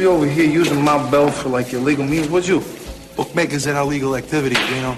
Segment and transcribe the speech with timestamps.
[0.00, 2.64] You won't be over here using my bell for like illegal means, would you?
[3.16, 4.96] Bookmakers and illegal activity, you know.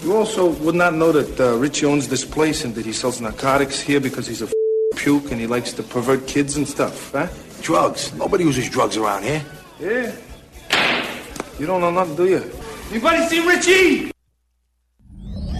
[0.00, 3.20] You also would not know that uh, Richie owns this place and that he sells
[3.20, 4.52] narcotics here because he's a f-
[4.96, 7.28] puke and he likes to pervert kids and stuff, huh?
[7.60, 8.12] Drugs.
[8.14, 9.44] Nobody uses drugs around here.
[9.78, 10.12] Yeah.
[11.60, 12.42] You don't know nothing, do you?
[12.90, 14.10] Anybody see Richie?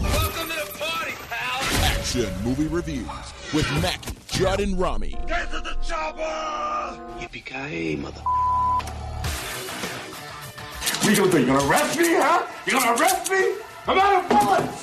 [0.03, 1.85] Welcome to the party, pal.
[1.85, 3.07] Action movie reviews
[3.55, 5.15] with Mackey, Judd, and Rami.
[7.21, 8.23] Yippee-ki-yay, mother.
[11.01, 11.41] What you gonna do?
[11.41, 12.47] You gonna arrest me, huh?
[12.65, 13.57] You gonna arrest me?
[13.87, 14.83] I'm out of bullets!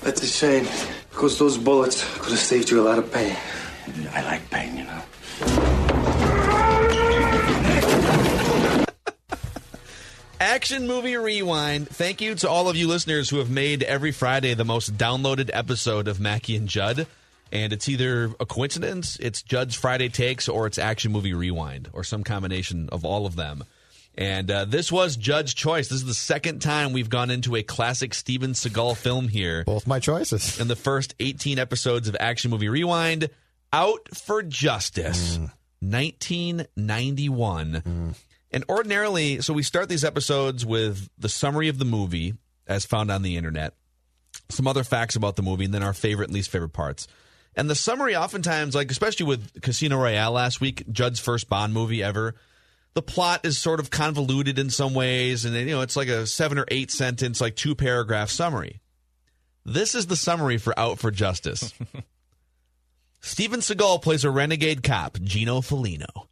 [0.00, 0.66] That's a shame.
[1.10, 3.36] Because those bullets could have saved you a lot of pain.
[4.12, 5.02] I like pain, you know.
[10.56, 11.86] Action Movie Rewind.
[11.86, 15.50] Thank you to all of you listeners who have made every Friday the most downloaded
[15.52, 17.06] episode of Mackey and Judd.
[17.52, 22.04] And it's either a coincidence, it's Judd's Friday Takes, or it's Action Movie Rewind, or
[22.04, 23.64] some combination of all of them.
[24.16, 25.88] And uh, this was Judd's choice.
[25.88, 29.62] This is the second time we've gone into a classic Steven Seagal film here.
[29.64, 30.58] Both my choices.
[30.58, 33.28] In the first 18 episodes of Action Movie Rewind,
[33.74, 35.38] Out for Justice,
[35.80, 38.14] 1991.
[38.56, 43.10] And ordinarily, so we start these episodes with the summary of the movie as found
[43.10, 43.74] on the internet,
[44.48, 47.06] some other facts about the movie, and then our favorite and least favorite parts.
[47.54, 52.02] And the summary, oftentimes, like especially with Casino Royale last week, Judd's first Bond movie
[52.02, 52.34] ever,
[52.94, 56.26] the plot is sort of convoluted in some ways, and you know it's like a
[56.26, 58.80] seven or eight sentence, like two paragraph summary.
[59.66, 61.74] This is the summary for Out for Justice.
[63.20, 66.28] Steven Seagal plays a renegade cop, Gino Felino,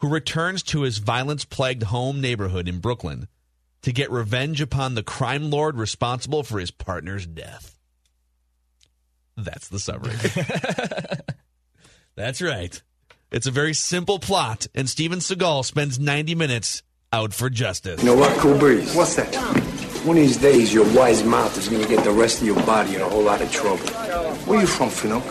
[0.00, 3.28] who returns to his violence plagued home neighborhood in Brooklyn
[3.82, 7.78] to get revenge upon the crime lord responsible for his partner's death.
[9.36, 10.16] That's the summary.
[12.16, 12.80] That's right.
[13.30, 18.02] It's a very simple plot, and Steven Seagal spends 90 minutes out for justice.
[18.02, 18.94] You know what, Cool Breeze?
[18.94, 19.34] What's that?
[20.04, 22.96] One of these days, your wise mouth is gonna get the rest of your body
[22.96, 23.86] in a whole lot of trouble.
[24.46, 25.22] Where you from, Finook?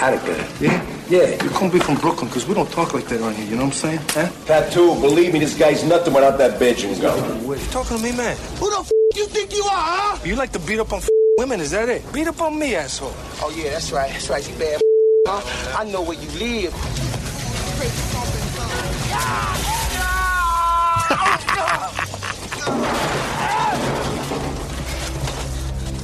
[0.00, 0.46] Attica.
[0.64, 0.89] Yeah?
[1.10, 1.42] Yeah.
[1.42, 3.64] You can't be from Brooklyn, because we don't talk like that around here, you know
[3.64, 4.00] what I'm saying?
[4.10, 4.30] Huh?
[4.46, 7.12] Tattoo, believe me, this guy's nothing without that bitch and go.
[7.52, 8.36] You talking to me, man?
[8.60, 10.18] Who the f you think you are, huh?
[10.24, 12.04] You like to beat up on f- women, is that it?
[12.12, 13.12] Beat up on me, asshole.
[13.42, 14.12] Oh, yeah, that's right.
[14.12, 14.80] That's right, you bad
[15.26, 15.76] huh?
[15.78, 16.72] I know where you live.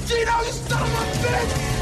[0.07, 0.91] Gino, you son of a
[1.23, 1.76] bitch!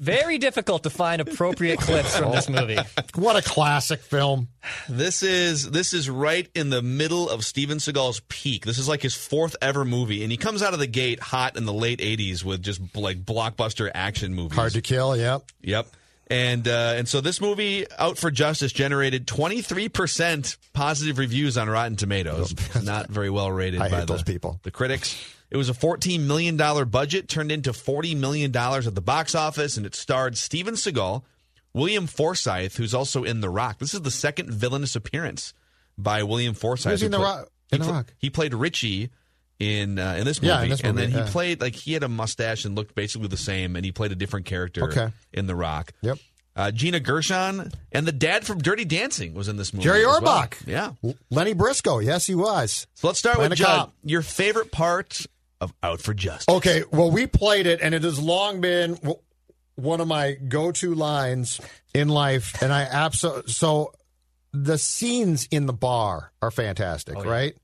[0.00, 2.78] Very difficult to find appropriate clips from this movie.
[3.14, 4.48] What a classic film.
[4.88, 8.64] This is this is right in the middle of Steven Seagal's peak.
[8.64, 11.58] This is like his fourth ever movie, and he comes out of the gate hot
[11.58, 14.56] in the late '80s with just like blockbuster action movies.
[14.56, 15.42] Hard to kill, yep.
[15.60, 15.86] Yep.
[16.28, 21.96] And uh, and so this movie, Out for Justice, generated 23% positive reviews on Rotten
[21.96, 22.54] Tomatoes.
[22.84, 24.60] Not very well rated I by hate the, those people.
[24.62, 25.22] the critics.
[25.50, 29.84] It was a $14 million budget, turned into $40 million at the box office, and
[29.84, 31.22] it starred Steven Seagal,
[31.74, 33.78] William Forsythe, who's also in The Rock.
[33.78, 35.52] This is the second villainous appearance
[35.98, 36.92] by William Forsythe.
[36.92, 38.14] Who's he in The pla- Rock- he in The Rock?
[38.18, 39.10] He played Richie
[39.58, 41.92] in uh, in this movie, Yeah, in this and then movie, he played like he
[41.92, 45.08] had a mustache and looked basically the same, and he played a different character Okay.
[45.32, 45.92] in The Rock.
[46.00, 46.18] Yep.
[46.56, 49.84] Uh, Gina Gershon and the dad from Dirty Dancing was in this movie.
[49.84, 50.42] Jerry as well.
[50.42, 50.66] Orbach.
[50.66, 50.92] Yeah.
[51.30, 52.86] Lenny Briscoe, yes, he was.
[52.94, 53.94] So let's start with cop.
[54.02, 55.26] Your favorite part
[55.60, 56.54] of Out for Justice.
[56.54, 58.98] Okay, well, we played it, and it has long been
[59.76, 61.60] one of my go-to lines
[61.94, 63.92] in life, and I absolutely so
[64.52, 67.54] the scenes in the bar are fantastic, right?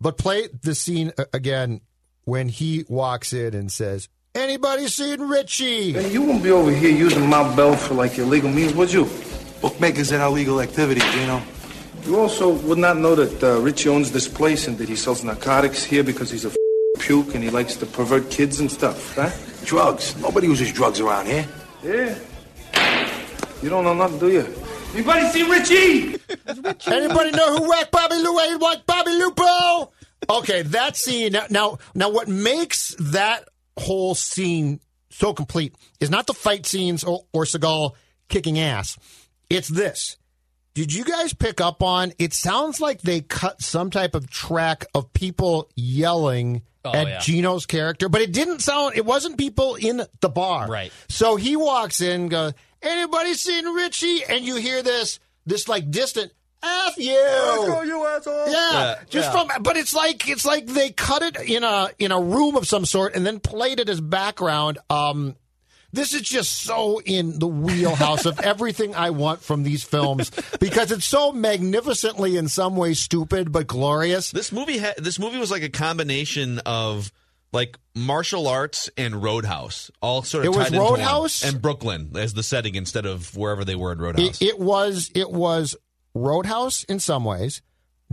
[0.00, 1.80] But play the scene uh, again
[2.24, 6.90] when he walks in and says, "Anybody seen Richie?" Hey, you won't be over here
[6.94, 9.08] using my bell for like illegal means, would you?
[9.60, 11.42] Bookmakers and illegal activity, Gino.
[12.04, 15.22] You also would not know that uh, Richie owns this place and that he sells
[15.22, 16.56] narcotics here because he's a f-
[16.98, 19.30] puke and he likes to pervert kids and stuff, huh?
[19.64, 20.16] Drugs.
[20.20, 21.46] Nobody uses drugs around here.
[21.82, 22.18] Yeah.
[23.62, 24.46] You don't know nothing, do you?
[24.94, 26.20] Anybody see Richie?
[26.86, 28.58] Anybody know who whacked Bobby Lou?
[28.58, 29.92] Whacked Bobby Lupo?
[30.28, 31.78] Okay, that scene now, now.
[31.94, 33.48] Now, what makes that
[33.78, 37.92] whole scene so complete is not the fight scenes or, or Seagal
[38.28, 38.98] kicking ass.
[39.48, 40.16] It's this.
[40.74, 42.12] Did you guys pick up on?
[42.18, 47.18] It sounds like they cut some type of track of people yelling Oh, at yeah.
[47.18, 48.96] Gino's character, but it didn't sound.
[48.96, 50.90] It wasn't people in the bar, Right.
[51.10, 55.90] So he walks in, and goes, "Anybody seen Richie?" And you hear this, this like
[55.90, 56.32] distant.
[56.62, 58.48] F you, you asshole!
[58.50, 62.20] Yeah, just from, but it's like it's like they cut it in a in a
[62.20, 64.78] room of some sort and then played it as background.
[64.88, 65.36] Um,
[65.92, 70.92] this is just so in the wheelhouse of everything I want from these films because
[70.92, 74.30] it's so magnificently, in some ways, stupid but glorious.
[74.30, 77.10] This movie ha- this movie was like a combination of
[77.52, 80.92] like martial arts and Roadhouse, all sort of It was tied into one.
[81.00, 81.42] Roadhouse?
[81.44, 84.40] and Brooklyn as the setting instead of wherever they were in Roadhouse.
[84.40, 85.76] It, it was it was
[86.14, 87.62] Roadhouse in some ways,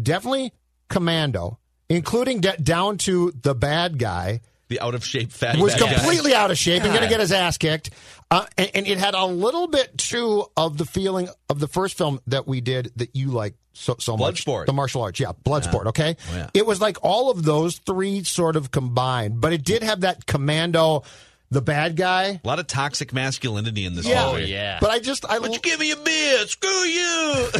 [0.01, 0.53] definitely
[0.89, 1.59] Commando,
[1.89, 4.41] including de- down to the bad guy.
[4.69, 5.93] The out of shape fat was bad guy.
[5.95, 7.89] completely out of shape and going to get his ass kicked.
[8.29, 11.97] Uh, and, and it had a little bit too of the feeling of the first
[11.97, 14.43] film that we did that you like so so much.
[14.45, 14.65] Bloodsport.
[14.65, 15.85] the martial arts, yeah, Bloodsport.
[15.87, 16.49] Okay, Oh, yeah.
[16.53, 20.25] it was like all of those three sort of combined, but it did have that
[20.25, 21.03] commando,
[21.51, 22.41] the bad guy.
[22.43, 24.45] A lot of toxic masculinity in this Yeah, movie.
[24.45, 24.79] yeah.
[24.81, 26.39] But I just I Would you give me a beer?
[26.47, 27.47] Screw you!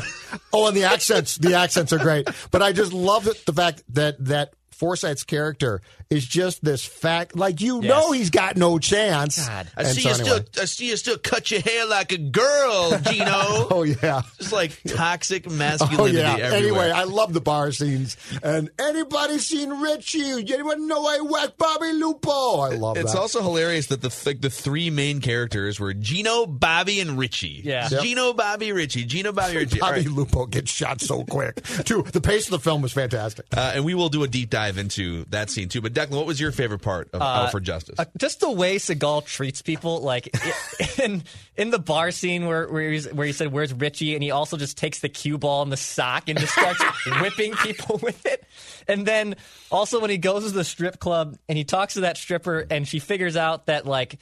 [0.52, 2.28] Oh, and the accents, the accents are great.
[2.52, 7.62] But I just love the fact that that Forsythe's character is just this fact, like
[7.62, 7.90] you Yes.
[7.90, 9.46] know, he's got no chance.
[9.46, 9.68] God.
[9.76, 10.30] I And see so you anyway.
[10.46, 10.62] still.
[10.64, 13.28] I see you still cut your hair like a girl, Gino.
[13.70, 14.22] Oh yeah.
[14.38, 15.88] Just like toxic masculinity.
[15.98, 16.46] Oh masculinity yeah.
[16.58, 16.84] everywhere.
[16.86, 18.18] Anyway, I love the bar scenes.
[18.44, 20.22] And anybody seen Richie?
[20.54, 22.60] Anyone know I whack Bobby Lupo?
[22.62, 23.02] I love that.
[23.02, 23.20] It's that.
[23.20, 27.62] also hilarious that the like the three main characters were Gino, Bobby, and Richie.
[27.64, 27.88] Yeah.
[27.92, 28.02] Yep.
[28.02, 29.06] Gino, Bobby, Richie.
[29.06, 29.80] Gino, Bobby, Richie.
[29.80, 30.08] Bobby right.
[30.10, 31.64] Lupo gets shot so quick.
[31.86, 32.04] Too.
[32.04, 33.46] The pace of the film was fantastic.
[33.56, 35.82] Uh, and we will do a deep dive into that scene too.
[35.82, 37.96] But Declan, what was your favorite part of Out for Justice?
[37.98, 40.30] Uh, just the way Seagal treats people, like
[41.00, 41.24] in
[41.56, 44.58] in the bar scene where where, he's, where he said, "Where's Richie?" and he also
[44.58, 46.84] just takes the cue ball and the sock and just starts
[47.22, 48.44] whipping people with it.
[48.88, 49.36] And then
[49.72, 52.88] also when he goes to the strip club and he talks to that stripper and
[52.88, 54.20] she figures out that like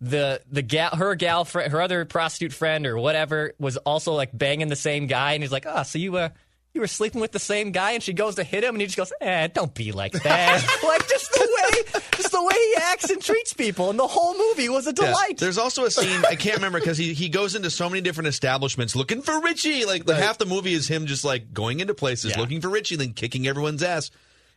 [0.00, 4.36] the the gal her gal fr- her other prostitute friend or whatever was also like
[4.36, 6.28] banging the same guy and he's like, "Ah, so you uh
[6.74, 8.86] you were sleeping with the same guy and she goes to hit him and he
[8.86, 10.62] just goes, eh, don't be like that.
[10.82, 14.36] like just the way just the way he acts and treats people and the whole
[14.36, 15.06] movie was a Yeah.
[15.06, 15.38] delight.
[15.38, 18.28] There's also a scene I can't remember because he, he goes into so many different
[18.28, 19.84] establishments looking for Richie.
[19.84, 22.40] Like the half the movie is him just like going into places Yeah.
[22.40, 24.10] looking for Richie, then kicking everyone's ass.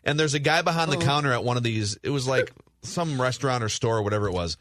[0.05, 0.95] And there's a guy behind Oh.
[0.97, 1.97] the counter at one of these.
[2.01, 2.51] It was like
[2.83, 4.55] some restaurant or store or whatever it was.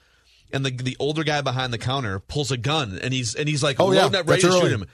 [0.52, 3.62] And the the older guy behind the counter pulls a gun and he's and he's
[3.62, 4.02] like Oh, yeah.
[4.04, 4.60] loading ready That's to early.
[4.70, 4.86] shoot him.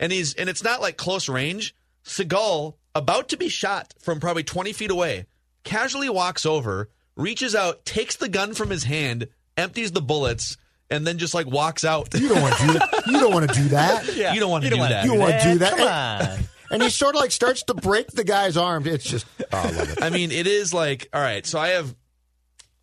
[0.00, 1.74] And he's and it's not like close range.
[2.08, 5.26] Seagal about to be shot from probably 20 feet away
[5.64, 10.56] casually walks over, reaches out, takes the gun from his hand, empties the bullets,
[10.90, 12.12] and then just like walks out.
[12.14, 13.02] You don't want to do that.
[13.06, 14.08] You don't want to do that.
[14.16, 14.32] Yeah.
[14.32, 15.04] You don't want to do wanna that.
[15.04, 15.76] You don't want to do that.
[15.76, 16.44] Come on.
[16.70, 18.86] And he sort of like starts to break the guy's arm.
[18.86, 20.02] It's just, oh, I love it.
[20.02, 21.96] I mean, it is like, all right, so I have,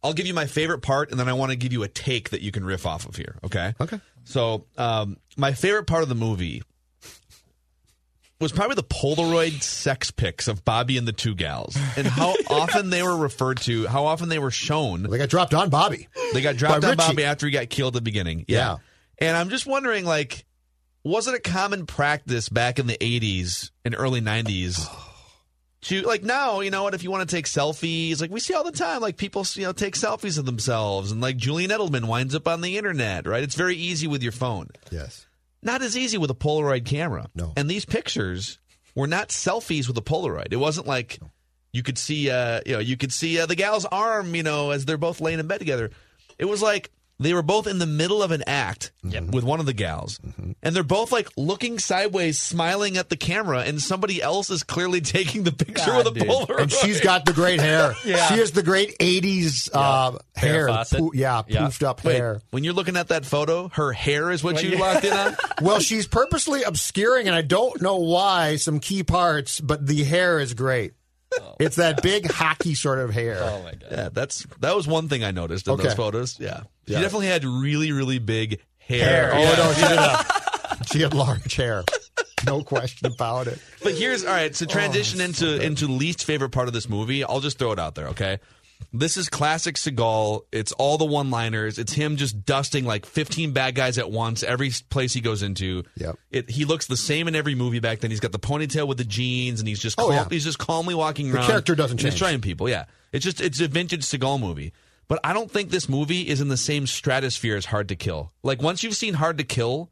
[0.04, 2.32] I'll give you my favorite part, and then I want to give you a take
[2.32, 3.76] that you can riff off of here, okay?
[3.80, 4.00] Okay.
[4.24, 6.64] So, um, my favorite part of the movie
[8.40, 12.90] was probably the Polaroid sex pics of Bobby and the two gals, and how often
[12.90, 15.04] they were referred to, how often they were shown.
[15.04, 16.08] They got dropped on Bobby.
[16.34, 16.98] They got dropped on Richie.
[16.98, 18.46] Bobby after he got killed at the beginning.
[18.48, 18.58] Yeah.
[18.58, 18.78] Yeah.
[19.20, 20.46] And I'm just wondering, like,
[21.04, 24.86] was it a common practice back in the 80s and early 90s
[25.84, 28.54] to, like, now, you know what, if you want to take selfies, like, we see
[28.54, 31.12] all the time, like, people, you know, take selfies of themselves.
[31.14, 33.44] And, like, Julian Edelman winds up on the internet, right?
[33.44, 34.68] It's very easy with your phone.
[34.92, 35.26] Yes.
[35.66, 37.28] Not as easy with a Polaroid camera.
[37.36, 37.52] No.
[37.58, 38.60] And these pictures
[38.94, 40.50] were not selfies with a Polaroid.
[40.52, 41.20] It wasn't like
[41.74, 44.72] you could see, uh, you know, you could see uh, the gal's arm, you know,
[44.72, 45.90] as they're both laying in bed together.
[46.38, 49.66] It was like they were both in the middle of an act with one of
[49.66, 50.20] the gals,
[50.62, 55.00] and they're both like looking sideways, smiling at the camera, and somebody else is clearly
[55.02, 56.28] taking the picture God, with a dude.
[56.30, 56.62] Polaroid.
[56.64, 57.94] And she's got the great hair.
[58.06, 58.28] Yeah.
[58.28, 60.68] She has the great 80s uh, hair.
[60.68, 61.00] Fawcett.
[61.00, 61.62] Poo- yeah, Yeah.
[61.68, 62.42] poofed up Wait, hair.
[62.52, 64.80] when you're looking at that photo, her hair is what Well, you yeah.
[64.80, 65.36] locked in on.
[65.62, 70.40] Well, she's purposely obscuring, and I don't know why, some key parts, but the hair
[70.40, 70.94] is great.
[71.60, 73.38] It's that big hockey sort of hair.
[73.42, 73.86] Oh my god.
[73.92, 75.84] Yeah, that's that was one thing I noticed in Okay.
[75.84, 76.38] those photos.
[76.40, 77.02] Yeah, she Yeah.
[77.02, 79.32] definitely had really, really big hair.
[79.32, 79.56] Hair, Oh, yeah.
[79.56, 81.84] no, she did have, she had large hair.
[82.46, 83.60] No question about it.
[83.82, 84.56] But here's all right.
[84.56, 87.24] So oh, transition into into least favorite part of this movie.
[87.24, 88.10] I'll just throw it out there.
[88.10, 88.40] Okay,
[88.94, 90.42] this is classic Seagal.
[90.52, 91.78] It's all the one liners.
[91.80, 95.84] It's him just dusting like 15 bad guys at once every place he goes into.
[95.98, 96.18] Yep.
[96.32, 98.12] It, he looks the same in every movie back then.
[98.12, 100.28] He's got the ponytail with the jeans, and he's just Oh, calm, yeah.
[100.30, 101.48] he's just calmly walking The around.
[101.48, 102.14] character doesn't change.
[102.14, 102.20] change.
[102.20, 102.70] trying people.
[102.70, 104.72] Yeah, it's just it's a vintage Seagal movie.
[105.08, 108.32] but I don't think this movie is in the same stratosphere as Hard to Kill.
[108.44, 109.92] Like once you've seen Hard to Kill,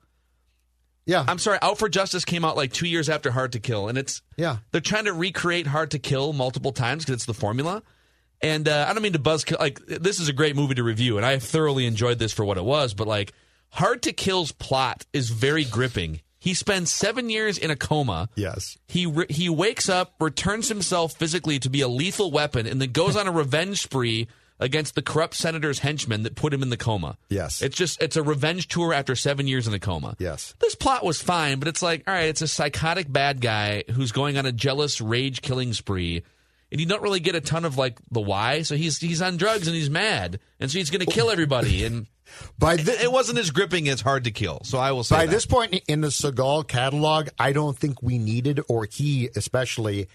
[1.05, 1.25] Yeah.
[1.27, 3.97] I'm sorry, Out for Justice came out like two years after Hard to Kill, and
[3.97, 4.57] it's Yeah.
[4.71, 7.83] they're trying to recreate Hard to Kill multiple times because it's the formula.
[8.43, 11.17] And uh, I don't mean to buzz like this is a great movie to review,
[11.17, 12.93] and I thoroughly enjoyed this for what it was.
[12.93, 13.33] But like
[13.69, 16.19] Hard to Kill's plot is very gripping.
[16.39, 18.27] He spends seven years in a coma.
[18.35, 18.77] yes.
[18.87, 22.91] He re- he wakes up, returns himself physically to be a lethal weapon, and then
[22.91, 24.27] goes on a revenge spree
[24.59, 27.17] against the corrupt senator's henchmen that put him in the coma.
[27.29, 27.61] Yes.
[27.61, 30.15] it's just it's a revenge tour after seven years in a coma.
[30.19, 30.53] Yes.
[30.59, 34.11] this plot was fine, but it's like all right, it's a psychotic bad guy who's
[34.11, 36.23] going on a jealous rage killing spree.
[36.73, 39.37] And you don't really get a ton of like the why, so he's he's on
[39.37, 41.85] drugs and he's mad, and so he's going to kill everybody.
[41.85, 42.07] And
[42.59, 45.25] By it, it wasn't as gripping as Hard to Kill, so I will say by
[45.27, 45.31] that.
[45.31, 50.07] this point in the Seagal catalog, I don't think we needed, or he especially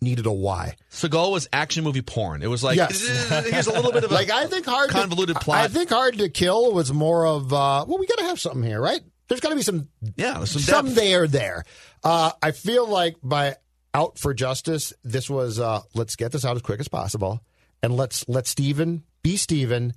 [0.00, 0.76] needed a why.
[0.90, 2.42] Seagal was action movie porn.
[2.42, 3.06] It was like Yes.
[3.50, 5.58] here's a little bit of a Like I think hard convoluted to, plot.
[5.58, 8.62] I think hard to kill was more of uh, well, we got to have something
[8.62, 9.00] here, right?
[9.28, 11.64] There's got to be some yeah, some, some there there.
[12.02, 13.56] Uh, I feel like by
[13.96, 17.40] out for justice, this was uh, let's get this out as quick as possible,
[17.82, 19.94] and let's let Steven be Steven,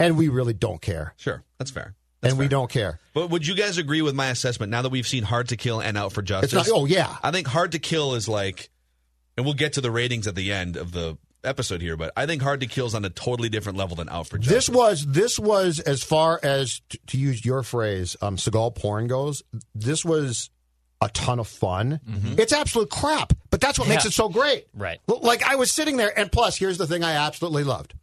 [0.00, 1.94] and we really don't care, Sure, that's fair.
[2.22, 2.98] and we don't care.
[3.12, 5.80] But would you guys agree with my assessment now that we've seen Hard to Kill
[5.80, 6.52] and Out for Justice?
[6.54, 6.76] It's not.
[6.76, 8.70] Oh yeah, I think Hard to Kill is like,
[9.36, 12.24] and we'll get to the ratings at the end of the episode here, but I
[12.24, 14.66] think Hard to Kill is on a totally different level than Out for Justice.
[14.66, 19.42] This was this was as far as to use your phrase, um, Seagal porn goes.
[19.74, 20.48] This was
[21.04, 22.00] a ton of fun.
[22.08, 22.38] Mm-hmm.
[22.40, 24.66] It's absolute crap, but that's what makes it so great.
[24.74, 24.98] Right.
[25.06, 27.94] Like I was sitting there, and plus, here's the thing: I absolutely loved.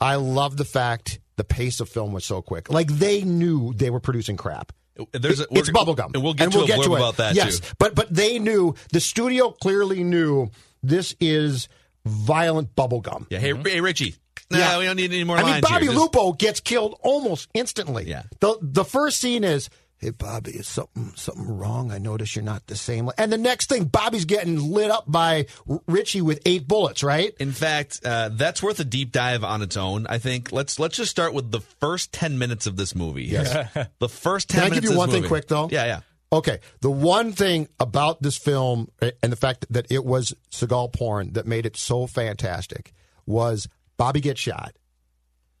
[0.00, 2.70] I love the fact the pace of film was so quick.
[2.70, 4.72] Like they knew they were producing crap.
[5.12, 6.14] There's a, It- it's we're- bubblegum.
[6.14, 6.96] and we'll get to a blurb it.
[6.96, 7.74] about that yes, too.
[7.78, 10.50] but but they knew the studio clearly knew
[10.82, 11.68] this is
[12.04, 13.26] violent bubblegum.
[13.30, 13.66] Yeah, hey, mm-hmm.
[13.66, 14.16] hey Richie.
[14.50, 14.78] No, Yeah.
[14.78, 15.92] we don't need any more I mean, Bobby here.
[15.94, 18.04] Just- Lupo gets killed almost instantly.
[18.04, 18.24] Yeah.
[18.40, 19.70] The the first scene is,
[20.02, 21.90] "Hey Bobby, is something something wrong?
[21.90, 25.46] I notice you're not the same." And the next thing, Bobby's getting lit up by
[25.86, 27.02] Richie with eight bullets.
[27.02, 27.34] Right?
[27.40, 30.06] In fact, uh, that's worth a deep dive on its own.
[30.08, 33.24] I think let's let's just start with the first ten minutes of this movie.
[33.24, 33.88] Yes.
[34.00, 34.64] the first ten.
[34.64, 35.28] Can I give you one thing movie.
[35.28, 35.68] quick though?
[35.70, 36.00] Yeah, yeah.
[36.32, 36.60] Okay.
[36.80, 41.34] The one thing about this film uh, and the fact that it was Seagal porn
[41.34, 42.92] that made it so fantastic
[43.26, 43.68] was
[43.98, 44.74] Bobby gets shot.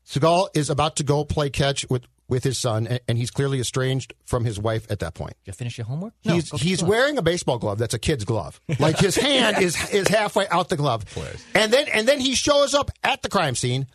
[0.06, 3.60] Seagal is about to go play catch with, with his son, and, and he's clearly
[3.60, 5.34] estranged from his wife at that point.
[5.44, 6.14] You finish your homework?
[6.22, 8.58] He's go he's wearing a baseball glove that's a kid's glove.
[8.80, 11.04] Like his hand is is halfway out the glove.
[11.54, 13.86] And then and then he shows up at the crime scene.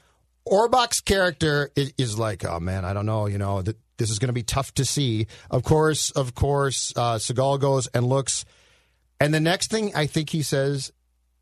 [0.48, 4.20] Orbach's character is, is like, oh man, I don't know, you know, th- this is
[4.20, 5.26] going to be tough to see.
[5.50, 8.46] Of course, of course, uh, Seagal goes and looks,
[9.20, 10.94] and the next thing I think he says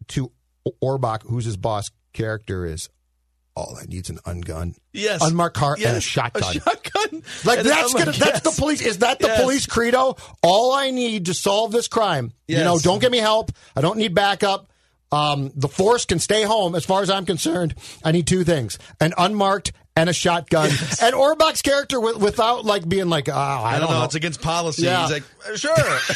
[0.10, 0.32] to
[0.82, 1.84] Orbach, who's his boss
[2.14, 2.90] character, is,
[3.56, 5.22] all I need's an ungun, Yes.
[5.22, 6.44] unmarked car, and a shotgun.
[6.44, 6.85] A shotgun.
[7.46, 9.42] Like And that's gonna like, that's the police is that the Yes.
[9.42, 10.16] police credo?
[10.42, 12.32] All I need to solve this crime.
[12.48, 13.52] You know, don't get me help.
[13.76, 14.68] I don't need backup.
[15.12, 17.76] Um, the force can stay home as far as I'm concerned.
[18.04, 20.70] I need two things: an unmarked and a shotgun.
[21.02, 24.04] And Orbach's character with, without like being like, oh, I, I don't know.
[24.04, 24.84] It's against policy.
[24.84, 25.04] Yeah.
[25.04, 25.74] He's like, "Uh, sure.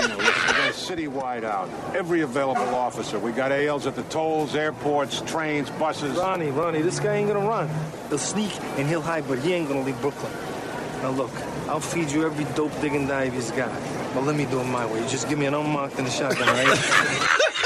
[0.00, 1.68] You know, listen, we got a city-wide out.
[1.92, 3.18] Every available officer.
[3.18, 6.16] We got ALs at the tolls, airports, trains, buses.
[6.16, 7.68] Ronnie, Ronnie, this guy ain't gonna run.
[8.08, 10.30] He'll sneak and he'll hide, but he ain't gonna leave Brooklyn.
[11.02, 11.32] Now look,
[11.66, 13.72] I'll feed you every dope digging dive he's got.
[14.14, 15.02] But let me do it my way.
[15.02, 17.38] You just give me an unmarked and a shotgun, right?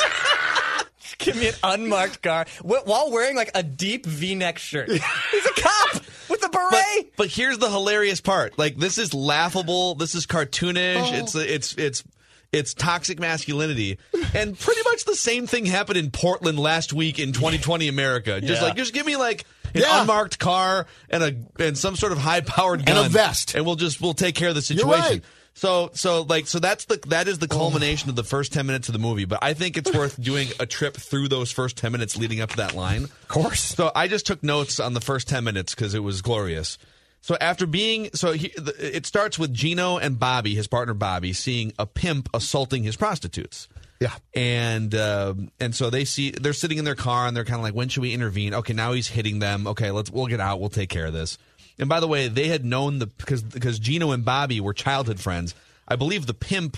[1.43, 4.91] Give an unmarked car wh- while wearing like a deep V-neck shirt.
[4.91, 5.01] He's
[5.47, 7.13] a cop with a beret.
[7.17, 8.59] but here's the hilarious part.
[8.59, 9.95] Like this is laughable.
[9.95, 11.11] This is cartoonish.
[11.13, 11.15] Oh.
[11.15, 12.05] It's it's it's
[12.53, 13.99] it's toxic masculinity,
[14.35, 18.41] and pretty much the same thing happened in Portland last week in 2020 America.
[18.43, 18.69] Just Yeah.
[18.69, 19.45] like just give me like
[19.75, 20.03] an Yeah.
[20.03, 21.35] unmarked car and a
[21.65, 23.55] and some sort of high powered gun And a vest.
[23.55, 25.23] and we'll just we'll take care of the situation.
[25.55, 28.89] So so like so that's the that is the culmination of the first 10 minutes
[28.89, 31.93] of the movie, but I think it's worth doing a trip through those first 10
[31.93, 33.05] minutes leading up to that line.
[33.05, 33.61] Of course.
[33.61, 36.79] So I just took notes on the first 10 minutes because it was glorious.
[37.23, 41.73] So after being, so he, it starts with Gino and Bobby, his partner Bobby, seeing
[41.79, 43.69] a pimp assaulting his prostitutes.
[44.01, 44.15] Yeah.
[44.35, 47.63] And um, and so they see they're sitting in their car and they're kind of
[47.63, 48.53] like, when should we intervene?
[48.53, 49.69] Okay, now he's hitting them.
[49.69, 50.59] Okay, let's we'll get out.
[50.59, 51.39] We'll take care of this.
[51.79, 55.21] And by the way, they had known the because because Gino and Bobby were childhood
[55.21, 55.55] friends.
[55.89, 56.77] I believe the pimp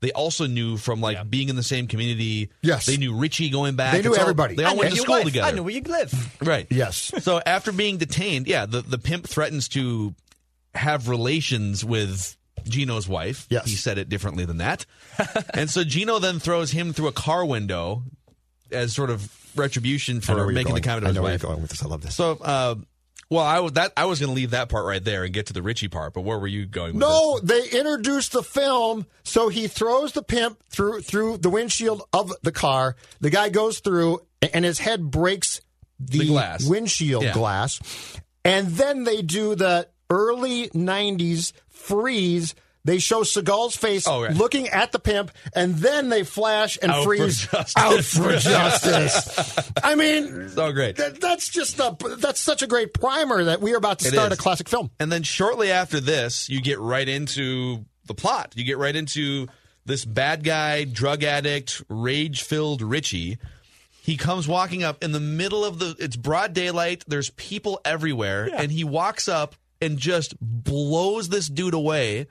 [0.00, 2.50] they also knew from like being in the same community.
[2.62, 2.86] Yes.
[2.86, 3.92] they knew Richie going back.
[3.92, 4.54] They knew all- everybody.
[4.54, 5.24] They all I went to school wife.
[5.26, 5.46] together.
[5.48, 6.38] I knew where you live.
[6.42, 6.66] Right.
[6.70, 7.12] Yes.
[7.20, 10.14] So after being detained, yeah, the, the pimp threatens to
[10.74, 13.46] have relations with Gino's wife.
[13.50, 13.66] Yes.
[13.66, 14.86] He said it differently than that.
[15.54, 18.02] and so Gino then throws him through a car window
[18.72, 21.30] as sort of retribution for where you're making the comment I of his know where
[21.32, 21.42] you're wife.
[21.42, 21.82] going with this.
[21.82, 22.14] I love this.
[22.14, 22.76] So, uh,
[23.30, 25.46] well, I w- that I was going to leave that part right there and get
[25.46, 26.12] to the Richie part.
[26.14, 26.94] But where were you going?
[26.94, 32.02] with No, they introduced the film, so he throws the pimp through through the windshield
[32.12, 32.96] of the car.
[33.20, 34.20] The guy goes through,
[34.52, 35.60] and his head breaks
[35.98, 36.64] the, The glass.
[36.66, 37.32] windshield Yeah.
[37.32, 37.80] glass,
[38.44, 42.54] and then they do the early '90s freeze.
[42.84, 44.34] They show Seagal's face Oh, right.
[44.34, 47.74] looking at the pimp, and then they flash and Out freeze justice.
[47.76, 49.70] out for justice.
[49.82, 50.48] I mean.
[50.50, 50.96] So great.
[50.96, 54.12] that, that's just a that's such a great primer that we are about to It
[54.12, 54.38] start is.
[54.38, 54.90] a classic film.
[54.98, 58.54] And then shortly after this, you get right into the plot.
[58.56, 59.48] You get right into
[59.84, 63.38] this bad guy, drug addict, rage filled Richie.
[64.02, 67.04] He comes walking up in the middle of the, it's broad daylight.
[67.06, 68.48] There's people everywhere.
[68.52, 72.26] And he walks up and just blows this dude away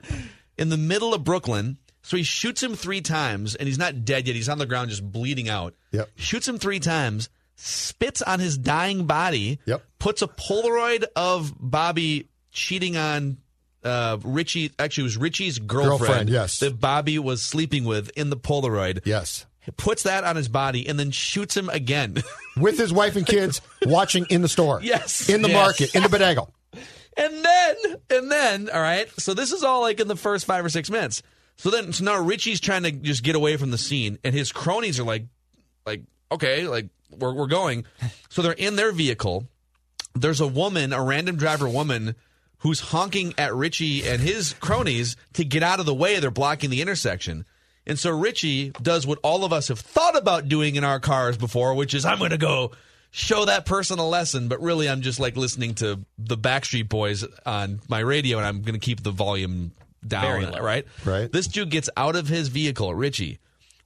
[0.60, 1.78] in the middle of Brooklyn.
[2.02, 4.34] So he shoots him three times and he's not dead yet.
[4.36, 5.74] He's on the ground just bleeding out.
[5.92, 6.08] Yep.
[6.16, 9.82] Shoots him three times, spits on his dying body Yep.
[9.98, 13.36] puts a Polaroid of Bobby cheating on
[13.84, 14.70] uh, Richie.
[14.78, 16.60] Actually, it was Richie's girlfriend, Girlfriend, yes.
[16.60, 19.00] that Bobby was sleeping with in the Polaroid.
[19.04, 19.46] Yes.
[19.76, 22.16] Puts that on his body and then shoots him again.
[22.56, 24.80] with his wife and kids watching in the store.
[24.82, 25.28] Yes.
[25.28, 25.54] In the Yes.
[25.54, 26.46] market, in the bodega.
[27.16, 27.76] And then,
[28.10, 29.08] and then, all right.
[29.20, 31.22] So this is all like in the first five or six minutes.
[31.56, 34.52] So then, so now Richie's trying to just get away from the scene, and his
[34.52, 35.26] cronies are like,
[35.84, 36.02] like,
[36.32, 37.84] okay, like we're we're going.
[38.28, 39.46] So they're in their vehicle.
[40.14, 42.14] There's a woman, a random driver woman,
[42.58, 46.18] who's honking at Richie and his cronies to get out of the way.
[46.18, 47.44] They're blocking the intersection.
[47.86, 51.36] And so Richie does what all of us have thought about doing in our cars
[51.36, 52.72] before, which is I'm going to go
[53.10, 57.24] show that person a lesson, but really I'm just like listening to the Backstreet Boys
[57.44, 59.72] on my radio and I'm going to keep the volume
[60.06, 60.60] down, Very low.
[60.60, 60.86] right?
[61.04, 61.30] Right.
[61.30, 63.38] This dude gets out of his vehicle, Richie,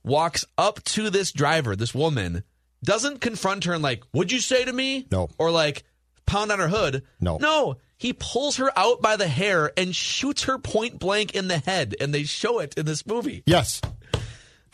[0.04, 2.44] walks up to this driver, this woman,
[2.82, 5.28] doesn't confront her and like, "What'd you say to me?" No.
[5.38, 5.84] Or like
[6.26, 7.02] pound on her hood.
[7.20, 7.38] No.
[7.38, 7.76] No.
[7.96, 11.94] He pulls her out by the hair and shoots her point blank in the head,
[12.00, 13.42] and they show it in this movie.
[13.46, 13.80] Yes.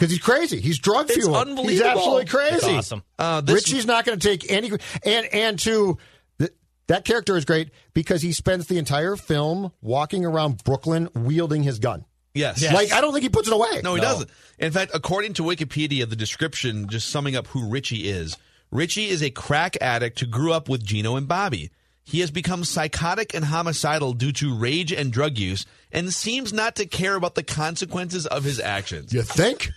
[0.00, 0.60] Because he's crazy.
[0.60, 1.36] He's drug It's fueled.
[1.36, 1.68] unbelievable.
[1.68, 2.76] He's absolutely It's crazy.
[2.76, 3.02] awesome.
[3.18, 4.70] Uh, this, Richie's not going to take any.
[5.04, 5.98] And and to
[6.38, 6.52] th-
[6.86, 11.78] that character is great because he spends the entire film walking around Brooklyn wielding his
[11.78, 12.06] gun.
[12.34, 13.82] yes, Like I don't think he puts it away.
[13.84, 14.30] No, he doesn't.
[14.58, 18.36] In fact, according to Wikipedia, the description just summing up who Richie is
[18.70, 21.70] Richie is a crack addict who grew up with Gino and Bobby.
[22.04, 26.74] He has become psychotic and homicidal due to rage and drug use and seems not
[26.76, 29.12] to care about the consequences of his actions.
[29.12, 29.70] You think?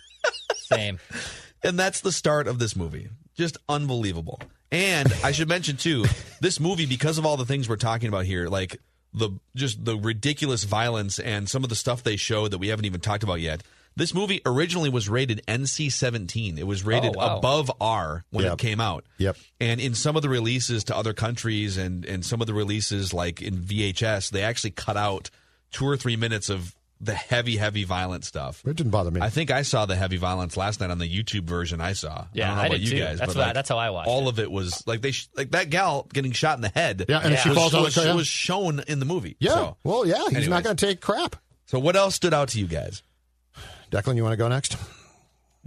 [0.75, 0.99] Same.
[1.65, 3.07] And that's the start of this movie.
[3.36, 4.41] Just unbelievable.
[4.69, 6.03] And I should mention too,
[6.41, 8.81] this movie because of all the things we're talking about here, like
[9.13, 12.83] the just the ridiculous violence and some of the stuff they show that we haven't
[12.83, 13.63] even talked about yet.
[13.95, 16.57] This movie originally was rated NC-17.
[16.57, 17.38] It was rated Oh, wow.
[17.38, 18.53] above R when Yep.
[18.53, 19.05] it came out.
[19.19, 19.38] Yep.
[19.62, 23.13] And in some of the releases to other countries and and some of the releases
[23.13, 25.29] like in VHS, they actually cut out
[25.71, 28.63] two or three minutes of the heavy, heavy violent stuff.
[28.65, 29.21] It didn't bother me.
[29.21, 32.25] I think I saw the heavy violence last night on the YouTube version I saw.
[32.33, 32.99] Yeah, I don't know I about did you too.
[33.03, 34.29] guys, That's but what I- like, that's how I watched All it.
[34.29, 37.05] of it was like they sh- like that gal getting shot in the head.
[37.09, 39.35] Yeah, and she was, falls out was, the was shown in the movie.
[39.39, 39.51] yeah.
[39.51, 40.15] So, well, yeah.
[40.19, 40.49] He's anyways.
[40.49, 41.35] not going to take crap.
[41.65, 43.03] so what else stood out to you guys?
[43.91, 44.77] Declan, you want to go next?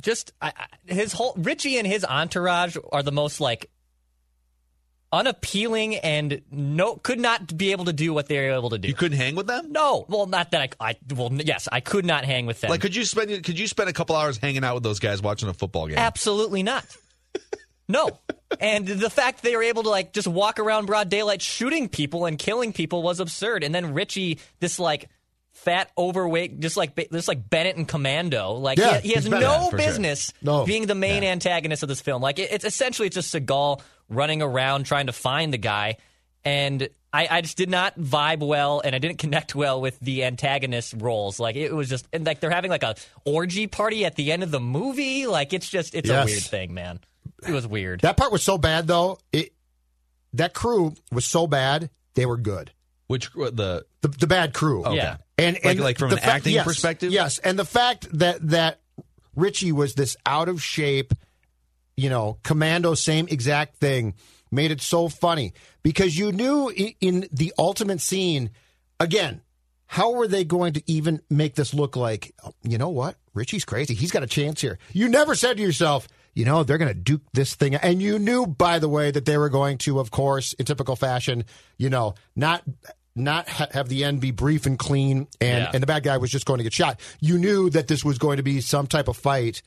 [0.01, 3.71] just I, I- his whole Richie and his entourage are the most like
[5.13, 8.89] unappealing and no could not be able to do what they're able to do.
[8.89, 9.73] You couldn't hang with them?
[9.73, 12.71] no, well, not that I, I well, yes, I could not hang with them.
[12.71, 15.23] Like, could you spend could you spend a couple hours hanging out with those guys
[15.23, 15.99] watching a football game?
[15.99, 16.85] Absolutely not.
[17.89, 18.19] No.
[18.61, 22.27] And the fact they were able to like just walk around broad daylight shooting people
[22.27, 23.63] and killing people was absurd.
[23.63, 25.09] And then Richie, this like
[25.57, 29.31] fat, overweight, just like just like Bennett and Commando, like Yeah, he, he has he's
[29.31, 29.79] Bennett, no sure.
[29.79, 30.65] business No.
[30.65, 31.31] being the main Yeah.
[31.33, 32.23] antagonist of this film.
[32.23, 35.97] Like it, it's essentially it's just Seagal running around trying to find the guy,
[36.45, 40.25] and I, I just did not vibe well, and I didn't connect well with the
[40.25, 41.41] antagonist roles.
[41.41, 44.43] Like it was just and like they're having like a orgy party at the end
[44.43, 45.27] of the movie.
[45.27, 46.23] Like it's just it's Yes.
[46.23, 47.01] a weird thing, man.
[47.47, 48.01] It was weird.
[48.03, 49.19] That part was so bad, though.
[49.33, 49.53] It
[50.35, 52.71] that crew was so bad they were good.
[53.09, 54.85] Which the The, the bad crew.
[54.85, 54.97] okay.
[54.97, 55.17] Yeah.
[55.39, 57.13] And, Like- and like from the an fa- acting yes, perspective?
[57.13, 58.81] Yes, and the fact that that
[59.35, 61.13] Richie was this out of shape,
[61.97, 64.15] you know, commando, same exact thing,
[64.51, 68.51] made it so funny because you knew in, in the ultimate scene,
[68.99, 69.43] again,
[69.87, 72.35] how were they going to even make this look like?
[72.45, 73.17] oh, You know what?
[73.35, 73.95] Richie's crazy.
[73.95, 74.79] He's got a chance here.
[74.93, 76.09] You never said to yourself.
[76.35, 77.75] You know, they're going to duke this thing.
[77.77, 80.97] And you knew, by the way, that they were going to, of course, in typical
[80.97, 81.45] fashion,
[81.79, 82.63] you know, not
[83.17, 85.71] not ha- have the end be brief and clean and, Yeah.
[85.73, 87.01] and the bad guy was just going to get shot.
[87.21, 89.63] You knew that this was going to be some type of fight.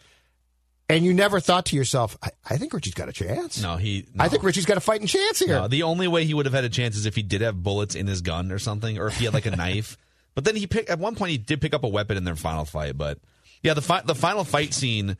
[0.89, 3.62] and you never thought to yourself, I, I think Richie's got a chance.
[3.62, 4.07] No, he.
[4.17, 5.49] I think Richie's got a fighting chance here.
[5.59, 7.62] No, the only way he would have had a chance is if he did have
[7.62, 9.97] bullets in his gun or something, or if he had like a knife.
[10.35, 12.35] But then he picked at one point he did pick up a weapon in their
[12.35, 12.97] final fight.
[12.97, 13.19] But
[13.62, 15.17] yeah, the fi- the final fight scene.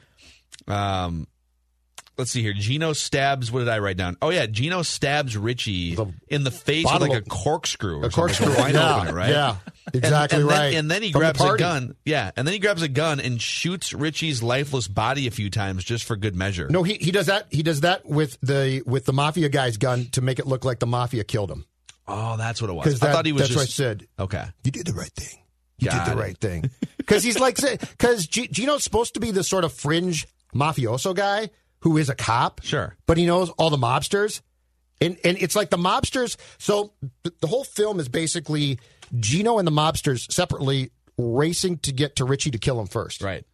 [0.68, 1.28] Um,
[2.20, 2.54] let's see here.
[2.54, 3.52] Gino stabs.
[3.52, 4.18] What did I write down?
[4.22, 8.02] Oh yeah, Gino stabs Richie The in the face with like a corkscrew.
[8.04, 9.30] Or a corkscrew, like a wine yeah, opener, right?
[9.30, 9.56] yeah,
[9.94, 10.74] exactly and then- right.
[10.76, 11.96] and then he From the grabs a gun.
[12.06, 15.84] Yeah, and then he grabs a gun and shoots Richie's lifeless body a few times
[15.84, 16.68] just for good measure.
[16.70, 17.48] No, he, he does that.
[17.50, 20.80] He does that with the with the mafia guy's gun to make it look like
[20.80, 21.66] the mafia killed him.
[22.08, 22.86] Oh, that's what it was.
[22.86, 24.08] Because I thought he was that's just what I said.
[24.20, 24.46] okay.
[24.64, 25.40] You did the right thing.
[25.78, 26.22] You Got did the it.
[26.22, 26.70] right thing.
[26.98, 31.50] Because he's like, because G- Gino's supposed to be the sort of fringe mafioso guy
[31.82, 32.62] who is a cop.
[32.64, 32.96] Sure.
[33.06, 34.42] But he knows all the mobsters.
[35.02, 36.36] And, and it's like the mobsters.
[36.58, 38.80] So th- the whole film is basically
[39.18, 43.22] Gino and the mobsters separately racing to get to Richie to kill him first.
[43.22, 43.46] Right.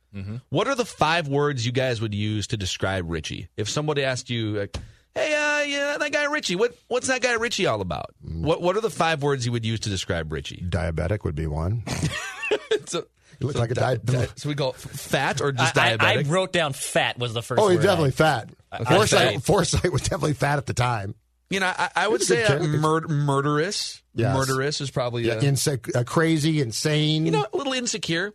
[0.47, 3.49] What are the five words you guys would use to describe Richie?
[3.57, 4.77] If somebody asked you, like,
[5.13, 8.77] "Hey, uh, yeah, that guy Richie, what what's that guy Richie all about?" What What
[8.77, 10.63] are the five words you would use to describe Richie?
[10.69, 11.83] Diabetic would be one.
[12.89, 13.05] so,
[13.39, 16.21] You look like a di- di- so we go fat or I, just I, I
[16.23, 17.61] wrote down fat was the first.
[17.61, 18.49] Oh, he's word definitely I- fat.
[18.71, 21.15] I- Forsythe, Forsythe was definitely fat at the time.
[21.49, 24.01] you know, I, I would It's a say good uh, mur- murderous.
[24.13, 24.35] Yes.
[24.35, 27.25] Murderous is probably Yeah, a, inse- uh, crazy, insane.
[27.25, 28.33] you know a little insecure.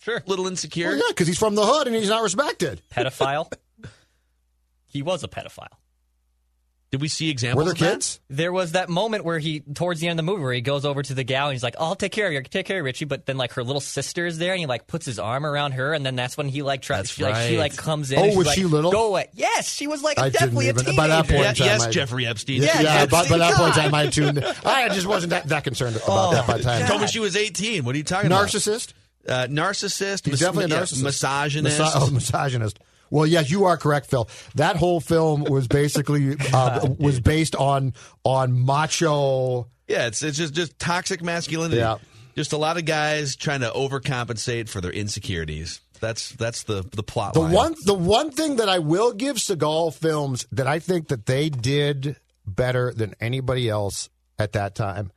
[0.00, 0.18] Sure.
[0.24, 0.86] a little insecure.
[0.88, 2.80] Well, yeah, because he's from the hood and he's not respected.
[2.90, 3.52] pedophile.
[4.86, 5.66] he was a pedophile.
[6.90, 7.58] Did we see examples?
[7.58, 7.92] Were there of that?
[7.96, 8.20] kids?
[8.30, 10.86] There was that moment where he, towards the end of the movie, where he goes
[10.86, 12.78] over to the gal and he's like, "Oh, "I'll take care of you, take care
[12.78, 15.18] of Richie." But then, like, her little sister is there, and he like puts his
[15.18, 17.00] arm around her, and then that's when he like tries.
[17.00, 18.18] That's She, like, she like comes in.
[18.18, 18.90] Oh, and was like, she little?
[18.90, 19.28] Go away.
[19.34, 20.96] Yes, she was like I didn't definitely a even- teenager.
[20.96, 22.62] by that point- Yeah, time, yes, I- Jeffrey Epstein.
[22.62, 23.82] Yeah, Yeah, but by that point in God.
[23.82, 24.44] time, I tuned.
[24.64, 26.86] I just wasn't that, that concerned about that by the time.
[26.86, 27.84] Told me she was 18.
[27.84, 28.48] What are you talking about?
[28.48, 28.94] Narcissist?
[29.28, 30.24] Uh, narcissist.
[30.24, 31.02] He's mis- definitely a yeah, narcissist.
[31.02, 31.78] misogynist.
[31.80, 32.78] Miso- oh, misogynist.
[33.10, 34.28] Well, yes, you are correct, Phil.
[34.54, 37.94] That whole film was basically uh, was based on
[38.24, 39.68] on macho.
[39.86, 41.78] Yeah, it's it's just just toxic masculinity.
[41.78, 41.98] Yeah.
[42.36, 45.80] Just a lot of guys trying to overcompensate for their insecurities.
[46.00, 47.52] That's that's the the plot The line.
[47.52, 51.48] one the one thing that I will give Seagal films that I think that they
[51.48, 52.16] did
[52.46, 55.10] better than anybody else at that time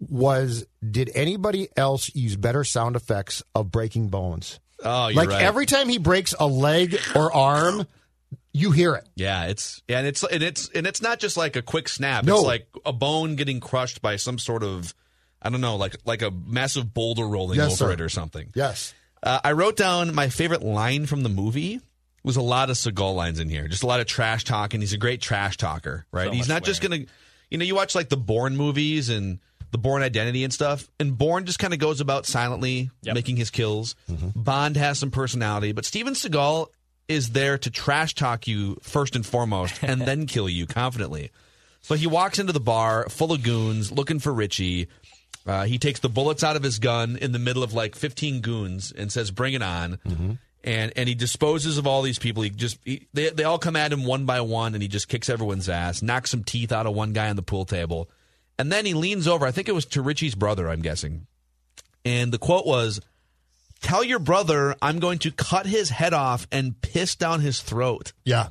[0.00, 4.58] was did anybody else use better sound effects of breaking bones?
[4.84, 5.42] Oh, you're like right.
[5.42, 7.86] every time he breaks a leg or arm,
[8.52, 9.08] you hear it.
[9.14, 12.24] Yeah, it's and it's and it's and it's not just like a quick snap.
[12.24, 12.36] No.
[12.36, 14.94] It's like a bone getting crushed by some sort of
[15.40, 17.92] I don't know, like like a massive boulder rolling Yes, over sir.
[17.92, 18.50] it or something.
[18.54, 18.94] Yes.
[19.22, 21.80] Uh, I wrote down my favorite line from the movie.
[22.24, 23.66] Was a lot of Seagal lines in here.
[23.66, 24.80] Just a lot of trash talking.
[24.80, 26.28] He's a great trash talker, right?
[26.28, 27.00] So He's not just gonna,
[27.50, 29.40] you know, you watch like the Bourne movies and
[29.72, 33.14] the Bourne Identity and stuff, and Bourne just kind of goes about silently Yep.
[33.14, 33.96] making his kills.
[34.08, 34.40] Mm-hmm.
[34.40, 36.68] Bond has some personality, but Steven Seagal
[37.08, 41.30] is there to trash talk you first and foremost, and then kill you confidently.
[41.80, 44.86] So he walks into the bar full of goons looking for Richie.
[45.44, 48.40] Uh, he takes the bullets out of his gun in the middle of like 15
[48.40, 49.98] goons and says, "Bring it on."
[50.64, 52.44] And and he disposes of all these people.
[52.44, 55.08] He just he, they they all come at him one by one, and he just
[55.08, 58.08] kicks everyone's ass, knocks some teeth out of one guy on the pool table,
[58.58, 59.46] and then he leans over.
[59.46, 60.68] I think it was to Richie's brother.
[60.68, 61.26] I'm guessing,
[62.04, 63.00] and the quote was,
[63.80, 68.12] "Tell your brother I'm going to cut his head off and piss down his throat."
[68.24, 68.48] Yeah.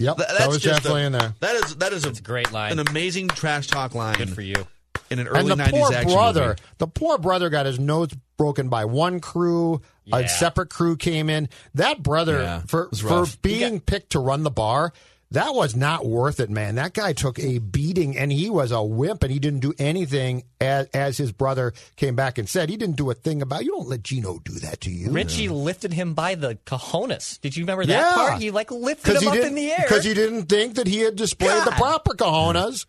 [0.00, 0.16] Yep.
[0.18, 1.34] Th- that was just definitely a- in there.
[1.40, 2.72] That is that is a, a great line.
[2.78, 4.16] an amazing trash talk line.
[4.16, 4.66] Good for you.
[5.10, 6.60] in an early and the 90s poor action brother, movie.
[6.78, 9.80] the poor brother got his nose broken by one crew.
[10.04, 10.18] Yeah.
[10.18, 11.48] A separate crew came in.
[11.74, 13.42] That brother, Yeah, for for rough.
[13.42, 14.92] being picked to run the bar,
[15.32, 16.76] that was not worth it, man.
[16.76, 20.44] That guy took a beating, and he was a wimp, and he didn't do anything.
[20.60, 23.64] As, as his brother came back and said, he didn't do a thing about.
[23.64, 25.10] You don't let Gino do that to you.
[25.10, 27.38] Richie lifted him by the cojones.
[27.40, 28.14] Did you remember that Yeah.
[28.14, 28.40] part?
[28.40, 29.84] He like lifted him up in the air.
[29.86, 32.86] because he didn't think that he had displayed the proper cojones.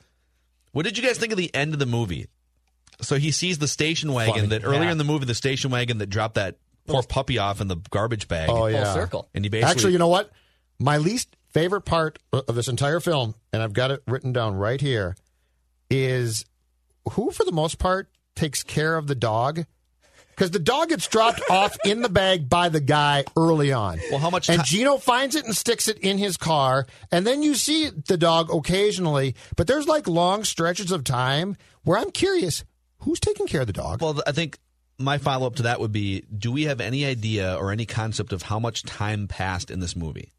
[0.71, 2.27] What did you guys think of the end of the movie?
[3.01, 4.47] So he sees the station wagon Funny.
[4.47, 4.91] that earlier Yeah.
[4.91, 8.27] in the movie, the station wagon that dropped that poor puppy off in the garbage
[8.27, 8.49] bag.
[8.49, 8.85] Oh yeah.
[8.85, 9.29] Full circle.
[9.33, 10.31] And he basically Actually, you know what?
[10.79, 14.79] My least favorite part of this entire film, and I've got it written down right
[14.79, 15.15] here,
[15.89, 16.45] is
[17.11, 19.65] who, for the most part, takes care of the dog.
[20.29, 23.99] Because the dog gets dropped off in the bag by the guy early on.
[24.09, 26.87] Well, how much And Gino finds it and sticks it in his car.
[27.11, 31.97] And then you see the dog occasionally, but there's like long stretches of time where
[31.97, 32.63] I'm curious
[32.99, 34.01] who's taking care of the dog?
[34.01, 34.57] Well, I think
[34.97, 38.33] my follow up to that would be: Do we have any idea or any concept
[38.33, 40.33] of how much time passed in this movie?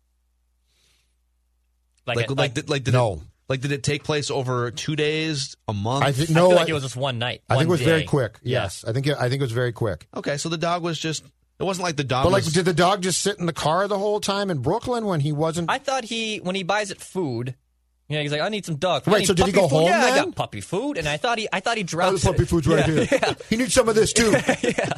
[2.07, 3.13] Like, Like, it- like, like, did, like did No.
[3.15, 6.05] it, like did it take place over two days, a month?
[6.05, 6.49] I think I no.
[6.49, 7.43] feel like I- it was just one night.
[7.49, 8.07] I think it was very day.
[8.07, 8.39] quick.
[8.43, 8.63] Yeah.
[8.63, 10.07] Yes, I think it, I think it was very quick.
[10.15, 11.25] okay, so the dog was just
[11.59, 12.25] It wasn't like the dog.
[12.25, 14.59] But like, was, did the dog just sit in the car the whole time in
[14.61, 15.71] Brooklyn when he wasn't?
[15.71, 17.55] I thought he when he buys it food.
[18.09, 19.05] You know, he's like, I need some dog.
[19.05, 19.13] food.
[19.15, 19.77] Right, so did he go food.
[19.77, 22.19] home Yeah, I got puppy food, and I thought he, I thought he Oh, the
[22.21, 22.49] puppy it.
[22.49, 23.09] food's right Yeah, here.
[23.23, 23.35] yeah.
[23.51, 24.33] He needs some of this too.
[24.63, 24.95] yeah,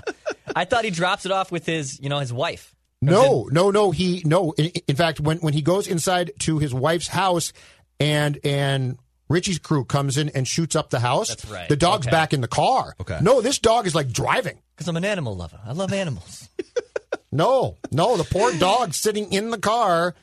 [0.57, 2.75] I thought he drops it off with his, you know, his wife.
[3.03, 3.91] No, no, no.
[3.91, 4.53] He no.
[4.53, 7.53] In, in fact, when when he goes inside to his wife's house,
[8.01, 11.29] and and Richie's crew comes in and shoots up the house.
[11.29, 11.69] That's right.
[11.69, 12.13] The dog's Okay.
[12.15, 12.95] back in the car.
[13.01, 13.19] Okay.
[13.21, 14.59] No, this dog is like driving.
[14.77, 15.59] Because I'm an animal lover.
[15.65, 16.49] I love animals.
[17.35, 18.19] No, no.
[18.19, 20.15] The poor dog sitting in the car,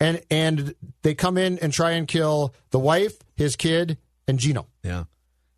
[0.00, 4.66] and and they come in and try and kill the wife, his kid, and Gino.
[4.82, 5.04] Yeah.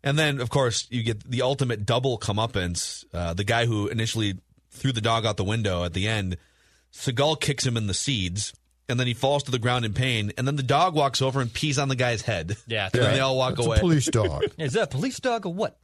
[0.03, 3.05] And then, of course, you get the ultimate double comeuppance.
[3.13, 4.39] Uh, the guy who initially
[4.71, 6.35] threw the dog out the window at the end,
[6.93, 8.53] Seagal kicks him in the seeds,
[8.87, 10.31] and then he falls to the ground in pain.
[10.37, 12.55] And then the dog walks over and pees on the guy's head.
[12.67, 13.13] Yeah, and then right.
[13.15, 13.77] they all walk It's away.
[13.77, 14.43] a police dog.
[14.57, 15.77] Is that a police dog or what?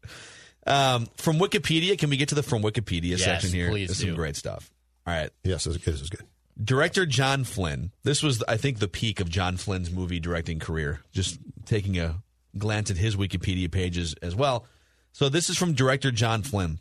[0.68, 3.70] Um, from Wikipedia, can we get to the from Wikipedia Yes, section here?
[3.70, 4.72] please There's some great stuff.
[5.06, 5.30] All right.
[5.44, 5.94] yes, this is good.
[5.94, 6.24] This is good.
[6.64, 7.92] Director John Flynn.
[8.04, 11.02] This was, I think, the peak of John Flynn's movie directing career.
[11.12, 12.24] Just taking a
[12.58, 14.66] glance at his Wikipedia pages as well.
[15.12, 16.80] So this is from director John Flynn.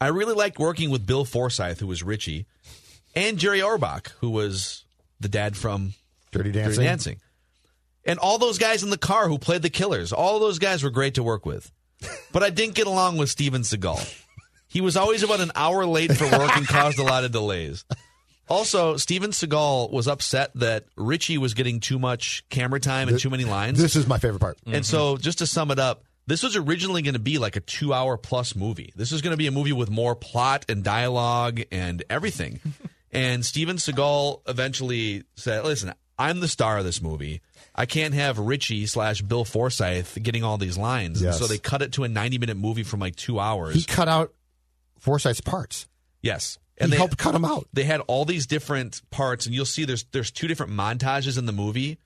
[0.00, 2.46] I really liked working with Bill Forsythe, who was Richie,
[3.16, 4.84] and Jerry Orbach, who was
[5.18, 5.94] the dad from
[6.30, 6.84] Dirty Dirty Dancing.
[6.84, 7.20] Dancing.
[8.04, 10.90] And all those guys in the car who played the killers, all those guys were
[10.90, 11.72] great to work with.
[12.32, 14.22] But I didn't get along with Steven Seagal.
[14.68, 17.86] He was always about an hour late for work and caused a lot of delays.
[18.46, 23.30] Also, Steven Seagal was upset that Richie was getting too much camera time and too
[23.30, 23.78] many lines.
[23.78, 24.58] This is my favorite part.
[24.66, 27.60] And so, just to sum it up, this was originally going to be like a
[27.60, 28.92] two hour plus movie.
[28.94, 32.60] This is going to be a movie with more plot and dialogue and everything.
[33.12, 37.40] And Steven Seagal eventually said, Listen, I'm the star of this movie.
[37.74, 41.22] I can't have Richie slash Bill Forsythe getting all these lines.
[41.22, 41.34] Yes.
[41.36, 43.74] And so they cut it to a 90 minute movie from like two hours.
[43.74, 44.32] He cut out
[44.98, 45.86] Forsythe's parts.
[46.22, 46.58] yes.
[46.78, 47.66] And he they helped cut him out.
[47.72, 51.46] they had all these different parts and you'll see there's there's two different montages in
[51.46, 51.96] the movie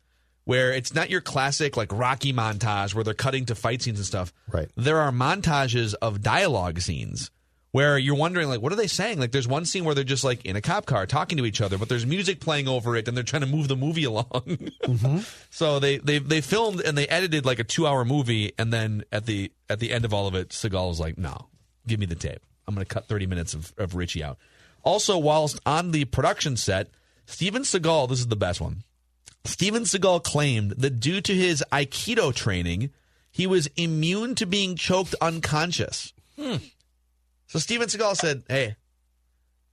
[0.44, 4.06] where it's not your classic like Rocky montage where they're cutting to fight scenes and
[4.06, 4.32] stuff.
[4.48, 4.68] Right.
[4.76, 7.32] There are montages of dialogue scenes
[7.72, 9.18] where you're wondering like what are they saying?
[9.18, 11.60] Like there's one scene where they're just like in a cop car talking to each
[11.60, 14.26] other, but there's music playing over it and they're trying to move the movie along.
[14.26, 15.18] Mm-hmm.
[15.50, 19.26] so they they they filmed and they edited like a 2-hour movie and then at
[19.26, 21.48] the at the end of all of it Seagal was like, "No,
[21.86, 22.40] give me the tape.
[22.66, 24.38] I'm going to cut 30 minutes of, of Richie out."
[24.82, 26.88] Also, whilst on the production set,
[27.26, 28.82] Steven Seagal, this is the best one.
[29.44, 32.90] Steven Seagal claimed that due to his Aikido training,
[33.30, 36.12] he was immune to being choked unconscious.
[36.36, 36.56] Hmm.
[37.50, 38.76] So Steven Seagal said, Hey,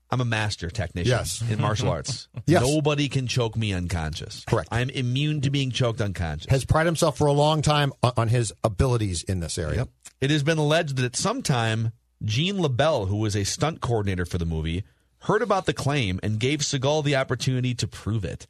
[0.09, 1.43] I'm a master technician Yes.
[1.47, 2.27] in martial arts.
[2.47, 2.63] Yes.
[2.63, 4.43] Nobody can choke me unconscious.
[4.47, 4.69] Correct.
[4.71, 6.49] I'm immune to being choked unconscious.
[6.49, 9.87] Has prided himself for a long time on, his abilities in this area.
[10.21, 11.91] It has been alleged that at some time,
[12.23, 14.85] Gene LeBell, who was a stunt coordinator for the movie,
[15.23, 18.47] heard about the claim and gave Seagal the opportunity to prove it.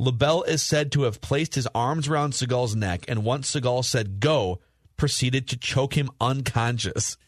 [0.00, 4.20] LeBell is said to have placed his arms around Seagal's neck and once Seagal said
[4.20, 4.60] go,
[4.96, 7.18] proceeded to choke him unconscious.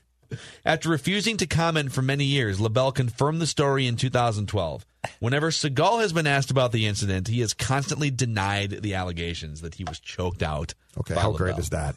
[0.64, 4.87] After refusing to comment for many years, LeBell confirmed the story in 2012.
[5.20, 9.75] Whenever Seagal has been asked about the incident, he has constantly denied the allegations that
[9.75, 10.75] he was choked out.
[10.99, 11.37] Okay, how LeBell.
[11.37, 11.97] great is that?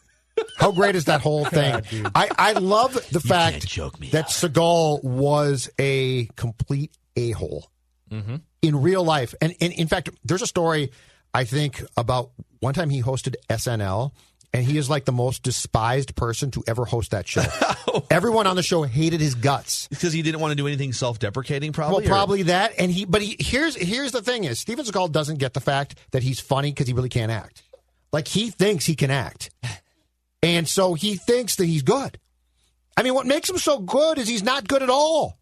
[0.58, 1.82] How great is that whole thing?
[2.13, 4.30] I, I love the fact me that out.
[4.30, 7.69] Seagal was a complete a hole
[8.12, 8.36] mm-hmm.
[8.62, 9.34] in real life.
[9.41, 10.91] And, and in fact, there's a story
[11.34, 14.12] I think about one time he hosted SNL.
[14.53, 17.43] And he is like the most despised person to ever host that show.
[17.89, 19.88] Oh Everyone on the show hated his guts.
[19.88, 22.03] Because he didn't want to do anything self-deprecating, probably.
[22.03, 22.73] Well, or- probably that.
[22.77, 25.95] And he, but he here's here's the thing: is Steven Seagal doesn't get the fact
[26.12, 27.63] that he's funny because he really can't act.
[28.12, 29.51] Like he thinks he can act,
[30.43, 32.19] and so he thinks that he's good.
[32.97, 35.38] I mean, what makes him so good is he's not good at all.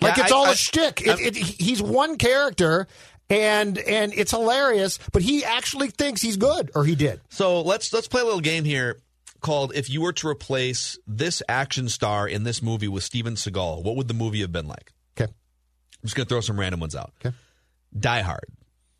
[0.00, 1.02] Like Yeah, it's I- all I- a shtick.
[1.06, 2.88] It, it, he's one character,
[3.32, 4.98] and and it's hilarious.
[5.12, 7.20] But he actually thinks he's good, or he did.
[7.30, 8.98] So let's let's play a little game here
[9.40, 13.82] called "If you were to replace this action star in this movie with Steven Seagal,
[13.82, 15.30] what would the movie have been like?" Okay.
[15.30, 17.12] I'm just gonna throw some random ones out.
[17.24, 17.34] Okay.
[17.98, 18.46] Die Hard.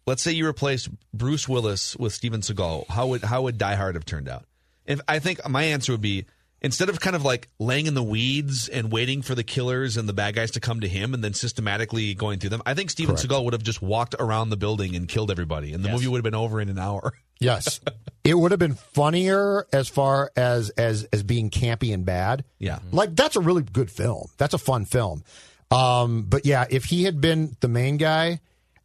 [0.06, 2.88] Let's say you replaced Bruce Willis with Steven Seagal.
[2.88, 4.46] How would how would Die Hard have turned out?
[4.86, 6.24] If I think my answer would be
[6.62, 10.08] instead of kind of like laying in the weeds and waiting for the killers and
[10.08, 12.90] the bad guys to come to him and then systematically going through them, I think
[12.90, 13.28] Steven Correct.
[13.28, 16.18] Seagal would have just walked around the building and killed everybody, and the movie would
[16.18, 17.12] have been over in an hour.
[17.40, 17.80] Yes,
[18.22, 22.44] it would have been funnier as far as as as being campy and bad.
[22.60, 22.78] Yeah.
[22.92, 24.28] like that's a really good film.
[24.36, 25.24] That's a fun film.
[25.72, 28.38] Um, but yeah, if he had been the main guy,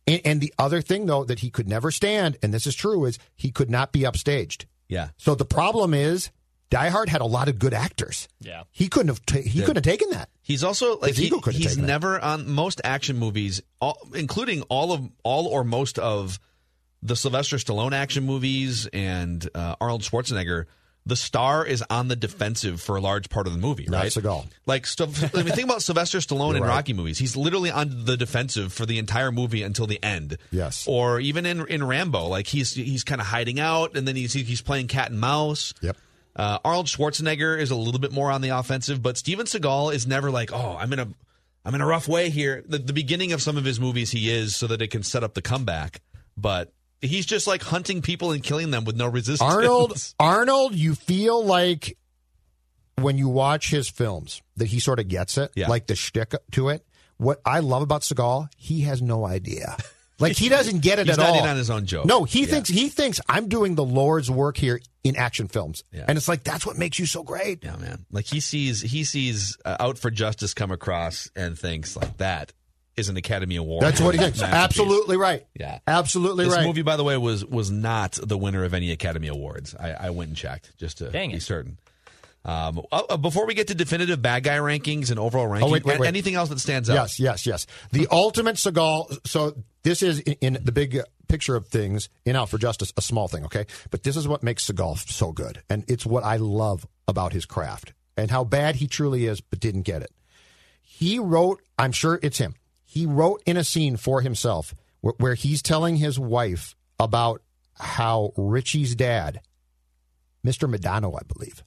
[0.07, 3.05] and, and the other thing though that he could never stand, and this is true,
[3.05, 4.65] is he could not be upstaged.
[4.87, 5.09] Yeah.
[5.17, 6.31] So the problem is
[6.69, 8.27] Die Hard had a lot of good actors.
[8.41, 8.63] Yeah.
[8.71, 9.25] He couldn't have.
[9.25, 10.29] ta- he couldn't have taken that.
[10.41, 11.87] He's also like His he- ego couldn't he's take that.
[11.87, 16.39] never on most action movies, all, including all of all or most of
[17.01, 20.65] the Sylvester Stallone action movies and uh, Arnold Schwarzenegger.
[21.05, 23.91] The star is on the defensive for a large part of the movie, right?
[23.91, 24.11] Not right?
[24.11, 24.47] Seagal.
[24.65, 26.67] Like, stuff, I mean, think about Sylvester Stallone in right.
[26.67, 27.17] Rocky movies.
[27.17, 30.37] He's literally on the defensive for the entire movie until the end.
[30.51, 30.85] Yes.
[30.85, 34.33] Or even in in Rambo, like he's he's kind of hiding out, and then he's
[34.33, 35.73] he's playing cat and mouse.
[35.81, 35.95] Yep.
[36.37, 40.05] Uh, Arnold Schwarzenegger is a little bit more on the offensive, but Steven Seagal is
[40.07, 41.07] never like, oh, I'm in a,
[41.65, 42.63] I'm in a rough way here.
[42.67, 45.23] The, the beginning of some of his movies, he is so that it can set
[45.23, 46.01] up the comeback,
[46.37, 46.71] but
[47.01, 49.41] he's just like hunting people and killing them with no resistance.
[49.51, 51.97] Arnold, Arnold, you feel like
[52.99, 55.67] when you watch his films that he sort of gets it, Yeah.
[55.67, 56.85] like the shtick to it.
[57.17, 59.75] What I love about Seagal, he has no idea.
[60.19, 61.43] Like he doesn't get it He's at not all.
[61.43, 62.05] in on his own joke.
[62.05, 62.47] No, he Yeah.
[62.47, 66.05] thinks he thinks I'm doing the Lord's work here in action films, Yeah.
[66.07, 67.63] and it's like that's what makes you so great.
[67.63, 68.05] yeah, man.
[68.11, 72.51] Like he sees he sees uh, out for justice come across and thinks like that
[72.95, 73.83] is an Academy Award.
[73.83, 74.39] That's what he thinks.
[74.41, 74.63] masterpiece.
[74.63, 75.45] Absolutely right.
[75.53, 75.77] Yeah.
[75.85, 76.49] absolutely right.
[76.49, 76.65] This right.
[76.65, 79.75] movie, by the way, was was not the winner of any Academy Awards.
[79.79, 81.43] I, I went and checked just to Dang be it.
[81.43, 81.77] certain.
[82.47, 85.71] Um, uh, uh, before we get to definitive bad guy rankings and overall rankings, Oh,
[85.71, 86.07] wait, wait, wait.
[86.07, 86.93] anything else that stands out?
[86.93, 87.67] Yes, yes, yes.
[87.91, 89.27] The ultimate Seagal.
[89.27, 93.01] So this is in, in the big picture of things in Out for Justice, a
[93.01, 93.65] small thing, okay?
[93.91, 97.45] But this is what makes Seagal so good, and it's what I love about his
[97.45, 100.11] craft and how bad he truly is, but didn't get it.
[100.81, 101.61] He wrote.
[101.77, 102.55] I'm sure it's him.
[102.85, 107.41] He wrote in a scene for himself where, where he's telling his wife about
[107.75, 109.41] how Richie's dad,
[110.45, 110.67] Mr.
[110.69, 111.61] Madonna, I believe,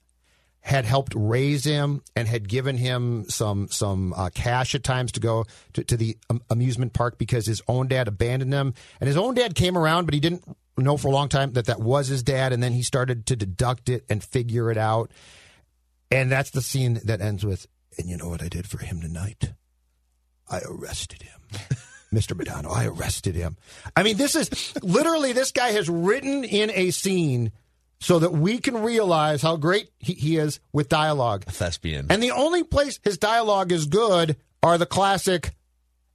[0.61, 5.21] had helped raise him and had given him some some uh, cash at times to
[5.21, 8.75] go to, to the um, amusement park because his own dad abandoned him.
[9.01, 10.45] And his own dad came around but he didn't
[10.77, 12.53] know for a long time that that was his dad.
[12.53, 15.11] And then he started to deduct it and figure it out.
[16.11, 17.67] And that's the scene that ends with
[17.99, 19.53] and you know what I did for him tonight?
[20.49, 21.41] I arrested him.
[22.13, 22.37] Mr.
[22.37, 23.57] Madonna I arrested him.
[23.97, 27.53] I mean this is literally this guy has written in a scene
[28.01, 31.45] so that we can realize how great he, he is with dialogue.
[31.47, 32.07] A Thespian.
[32.11, 35.55] And the only place his dialogue is good are the classic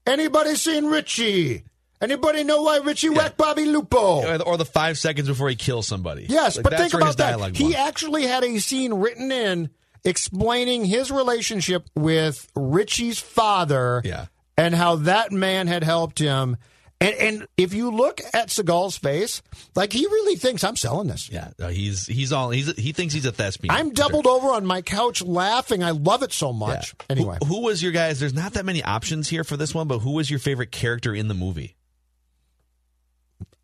[0.07, 1.63] Anybody seen Richie?
[1.99, 4.21] Anybody know why Richie whacked Bobby Lupo?
[4.43, 6.27] or, the, five seconds before he kills somebody.
[6.29, 7.31] Yes, Like, but think where his about that.
[7.31, 9.71] dialogue He actually had a scene written in
[10.03, 14.27] explaining his relationship with Richie's father Yeah.
[14.57, 16.57] and how that man had helped him.
[17.01, 19.41] And, and if you look at Seagal's face,
[19.75, 21.29] like he really thinks I'm selling this.
[21.29, 23.73] Yeah, no, he's he's all he's he thinks he's a thespian.
[23.75, 25.83] I'm doubled over on my couch laughing.
[25.83, 26.57] I love it so Yeah.
[26.57, 26.95] much.
[27.09, 28.19] Anyway, who, who was your guys?
[28.21, 31.13] There's not that many options here for this one, but who was your favorite character
[31.13, 31.75] in the movie?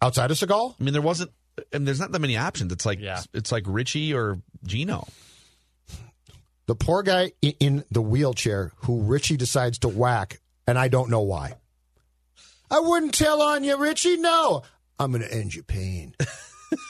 [0.01, 1.31] outside of Seagal, I mean, there wasn't.
[1.71, 2.71] And there's not that many options.
[2.73, 3.21] It's like Yeah.
[3.33, 5.07] it's like Richie or Gino.
[6.67, 11.09] the poor guy i- in the wheelchair who Richie decides to whack, and I don't
[11.09, 11.55] know why.
[12.71, 14.17] I wouldn't tell on you, Richie.
[14.17, 14.63] No,
[14.97, 16.15] I'm going to end your pain.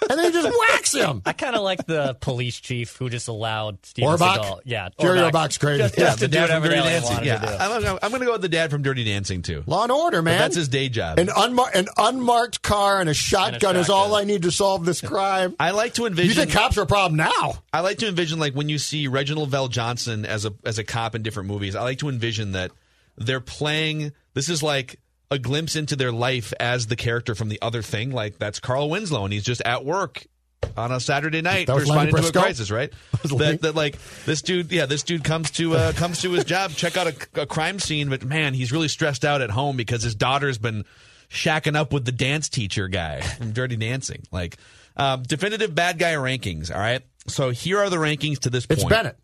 [0.10, 1.24] and then he just whacks him.
[1.26, 4.38] I kind of like the police chief who just allowed Steven Orbach?
[4.38, 4.60] Seagal.
[4.64, 5.32] Yeah, Jerry Orbach.
[5.32, 5.80] Orbach's crazy.
[5.80, 7.26] Just, Yeah, just to the do dad from Dirty Dancing.
[7.26, 7.54] Yeah, to do.
[7.54, 9.64] I'm, I'm going to go with the dad from Dirty Dancing too.
[9.66, 10.36] Law and Order, man.
[10.38, 11.18] But that's his day job.
[11.18, 14.16] An, unmar- an unmarked car and a shotgun is all.
[14.16, 15.56] I need to solve this crime.
[15.60, 16.30] I like to envision.
[16.30, 17.54] You think cops are a problem now?
[17.74, 21.16] I like to envision like when you see Reginald VelJohnson as a as a cop
[21.16, 21.76] in different movies.
[21.76, 22.72] I like to envision that
[23.18, 24.12] they're playing.
[24.36, 25.00] This is like
[25.32, 28.12] a glimpse into their life as the character from the other thing.
[28.12, 30.28] Like that's Carl Winslow, and he's just at work
[30.78, 32.70] on a Saturday night That responding to a crisis.
[32.70, 32.94] Right?
[33.24, 34.72] was that, that like this dude.
[34.72, 37.80] Yeah, this dude comes to uh, comes to his job, check out a, a crime
[37.80, 40.86] scene, but man, he's really stressed out at home because his daughter's been
[41.30, 44.24] shacking up with the dance teacher guy from Dirty Dancing.
[44.32, 44.58] Like
[44.98, 46.74] um, definitive bad guy rankings.
[46.74, 47.02] All right.
[47.28, 48.90] So here are the rankings to this It's point.
[48.90, 49.18] Bennett.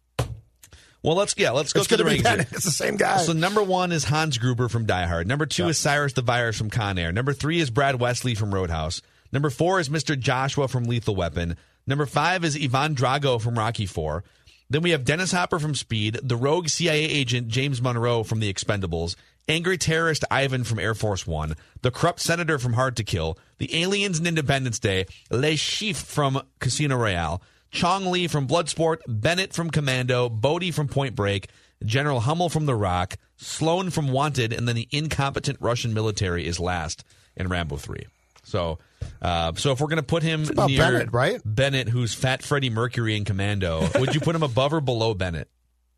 [1.03, 2.27] Well, let's yeah, let's go It's through the to be rankings.
[2.27, 2.37] here.
[2.37, 2.51] Bennett.
[2.53, 3.17] It's the same guy.
[3.17, 5.27] So number one is Hans Gruber from Die Hard.
[5.27, 7.11] Number two is Cyrus the Virus from Con Air.
[7.11, 9.01] Number three is Brad Wesley from Roadhouse.
[9.31, 10.17] Number four is Mr.
[10.19, 11.55] Joshua from Lethal Weapon.
[11.85, 14.23] Number five is Ivan Drago from Rocky Four.
[14.69, 18.51] Then we have Dennis Hopper from Speed, the rogue CIA agent James Monroe from The
[18.53, 19.15] Expendables,
[19.47, 23.81] angry terrorist Ivan from Air Force One, the corrupt senator from Hard to Kill, the
[23.81, 27.41] aliens in Independence Day, Le Chiffre from Casino Royale,
[27.71, 31.49] Chong Li from Bloodsport, Bennett from Commando, Bodie from Point Break,
[31.85, 36.59] General Hummel from The Rock, Sloan from Wanted, and then the incompetent Russian military is
[36.59, 37.03] last
[37.35, 38.05] in Rambo 3.
[38.43, 38.79] So,
[39.21, 41.41] uh, so if we're going to put him near Bennett, right?
[41.43, 45.49] Bennett, who's Fat Freddie Mercury in Commando, would you put him above or below Bennett?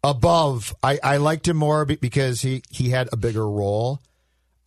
[0.03, 0.75] above.
[0.81, 3.99] I, I liked him more because he, he had a bigger role.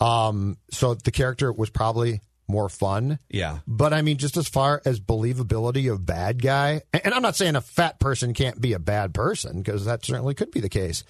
[0.00, 2.20] Um, so the character was probably
[2.53, 3.18] more fun.
[3.28, 3.59] Yeah.
[3.66, 7.57] But I mean, just as far as believability of bad guy, and I'm not saying
[7.57, 11.03] a fat person can't be a bad person because that certainly could be the case.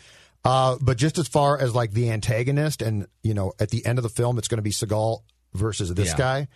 [0.45, 3.99] Uh, but just as far as like the antagonist, and you know, at the end
[3.99, 5.20] of the film, it's going to be Seagal
[5.55, 6.16] versus this Yeah.
[6.16, 6.49] guy.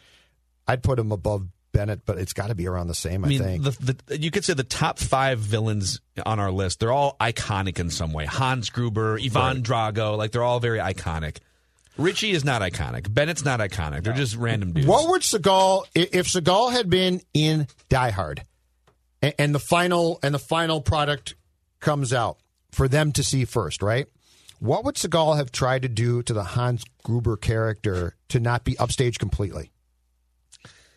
[0.67, 3.23] I'd put him above Bennett, but it's got to be around the same.
[3.25, 3.63] I, I mean, think.
[3.65, 7.79] the, the, you could say the top five villains on our list, they're all iconic
[7.79, 8.25] in some way.
[8.25, 11.37] Hans Gruber, Ivan Drago, like they're all very iconic.
[11.99, 13.13] Richie is not iconic.
[13.13, 14.03] Bennett's not iconic.
[14.03, 14.87] They're just random dudes.
[14.87, 18.43] What would Seagal if Seagal had been in Die Hard,
[19.23, 21.35] and, the final and the final product
[21.81, 22.39] comes out
[22.73, 24.07] for them to see first, right?
[24.59, 28.79] What would Seagal have tried to do to the Hans Gruber character to not be
[28.79, 29.71] upstage completely?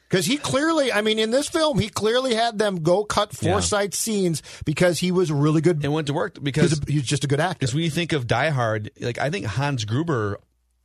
[0.10, 3.52] Because he clearly, I mean, in this film, he clearly had them go cut Yeah.
[3.52, 5.84] Forsythe scenes because he was really good.
[5.84, 7.60] And went to work because he's just a good actor.
[7.60, 10.40] Because when you think of Die Hard, like I think Hans Gruber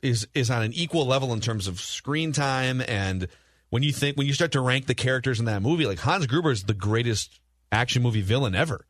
[0.05, 3.27] is is on an equal level in terms of screen time, and
[3.69, 6.25] when you think when you start to rank the characters in that movie, like Hans
[6.27, 7.39] Gruber is the greatest
[7.71, 8.85] action movie villain ever,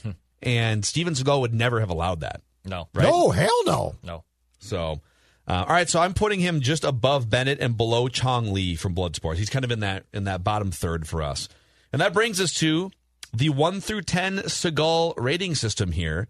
[0.42, 2.42] and Steven Seagal would never have allowed that.
[2.64, 2.88] No.
[2.94, 3.04] Right?
[3.04, 3.94] No, hell no.
[4.02, 4.24] No.
[4.58, 5.00] So,
[5.46, 5.88] uh, all right.
[5.88, 9.36] So I'm putting him just above Bennett and below Chong Li from Bloodsport.
[9.36, 11.48] He's kind of in that in that bottom third for us,
[11.92, 12.90] and that brings us to
[13.32, 16.28] the one through ten Seagal rating system here.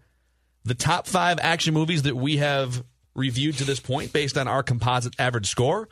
[0.65, 2.83] The top five action movies that we have
[3.19, 5.89] reviewed to this point, based on our composite average score: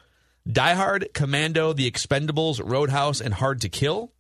[0.52, 4.12] Die Hard, Commando, The Expendables, Roadhouse, and Hard to Kill.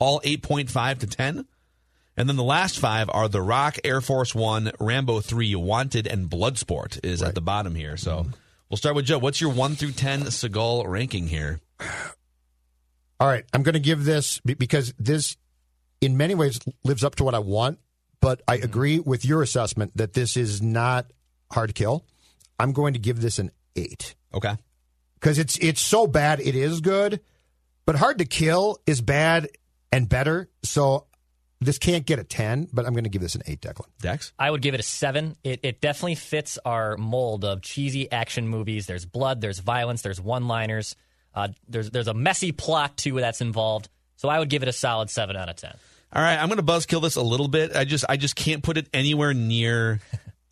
[0.00, 1.46] All 8.5 to 10.
[2.18, 6.28] And then the last five are The Rock, Air Force One, Rambo 3, Wanted, and
[6.28, 7.96] Bloodsport is at the bottom here.
[7.96, 8.30] So mm-hmm.
[8.68, 9.18] we'll start with Joe.
[9.18, 11.60] What's your 1 through 10 Seagal ranking here?
[13.20, 15.36] All right, I'm going to give this because this,
[16.00, 17.78] in many ways, lives up to what I want.
[18.20, 18.64] But I mm-hmm.
[18.64, 21.06] agree with your assessment that this is not
[21.52, 22.04] hard to kill.
[22.58, 24.56] I'm going to give this an eight Okay.
[25.14, 27.20] because it's it's so bad it is good,
[27.86, 29.48] but hard to kill is bad
[29.92, 30.48] and better.
[30.64, 31.06] So
[31.60, 33.86] this can't get a ten, but I'm going to give this an eight, Declan.
[34.00, 34.32] Dex?
[34.38, 35.36] I would give it a seven.
[35.42, 38.86] It, it definitely fits our mold of cheesy action movies.
[38.86, 40.94] There's blood, there's violence, there's one-liners.
[41.34, 43.88] Uh, there's there's a messy plot too that's involved.
[44.16, 45.74] So I would give it a solid seven out of ten.
[46.12, 47.76] All right, I'm going to buzzkill this a little bit.
[47.76, 50.00] I just I just can't put it anywhere near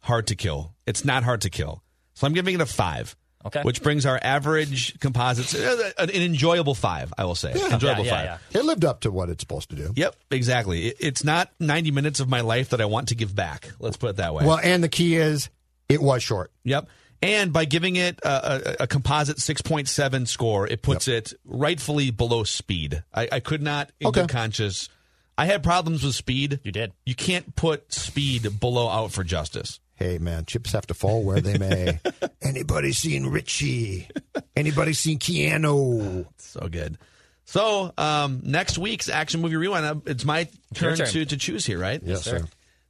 [0.07, 0.73] hard to kill.
[0.87, 1.83] It's not hard to kill.
[2.15, 3.17] So I'm giving it a 5.
[3.47, 3.63] Okay.
[3.63, 7.53] Which brings our average composites uh, an enjoyable 5, I will say.
[7.53, 8.25] Enjoyable Yeah, 5.
[8.25, 8.59] yeah, yeah.
[8.61, 9.93] It lived up to what it's supposed to do.
[9.95, 10.87] Yep, exactly.
[10.89, 13.71] It, it's not 90 minutes of my life that I want to give back.
[13.79, 14.45] Let's put it that way.
[14.45, 15.49] Well, and the key is
[15.89, 16.51] it was short.
[16.65, 16.89] Yep.
[17.23, 22.43] And by giving it a, a, a composite 6.7 score, it puts it rightfully below
[22.43, 23.05] speed.
[23.15, 24.23] I, I could not, in Okay.
[24.23, 24.89] good conscience,
[25.39, 26.59] I had problems with speed.
[26.65, 26.93] You did.
[27.05, 29.79] You can't put speed below out for justice.
[29.97, 31.99] Hey man, chips have to fall where they may.
[32.43, 34.09] Anybody seen Richie?
[34.55, 36.27] Anybody seen Keanu?
[36.39, 36.99] So good.
[37.47, 39.87] So um, next week's action movie rewind.
[39.87, 41.07] uh, It's my turn, turn.
[41.07, 42.01] to to choose here, right?
[42.05, 42.45] Yes, sir.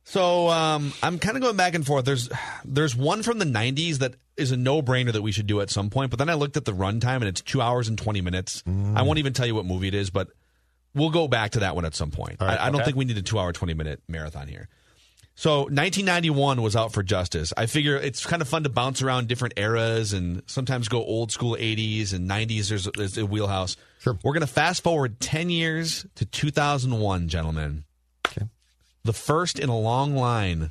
[0.04, 2.04] So um, I'm kind of going back and forth.
[2.04, 2.28] There's
[2.64, 5.70] there's one from the 90s that is a no brainer that we should do at
[5.70, 6.10] some point.
[6.10, 8.62] But then I looked at the runtime and it's two hours and 20 minutes.
[8.94, 10.28] I won't even tell you what movie it is, but
[10.94, 12.36] we'll go back to that one at some point.
[12.40, 14.68] right, I, I don't think we need a two hour 20 minute marathon here.
[15.38, 17.52] So 1991 was out for Justice.
[17.58, 21.30] I figure it's kind of fun to bounce around different eras and sometimes go old
[21.30, 22.70] school 80s and 90s.
[22.70, 23.76] There's, there's a wheelhouse.
[24.00, 24.18] Sure.
[24.24, 27.84] We're going to fast forward 10 years to 2001, gentlemen.
[28.26, 28.46] Okay.
[29.04, 30.70] The first in a long line,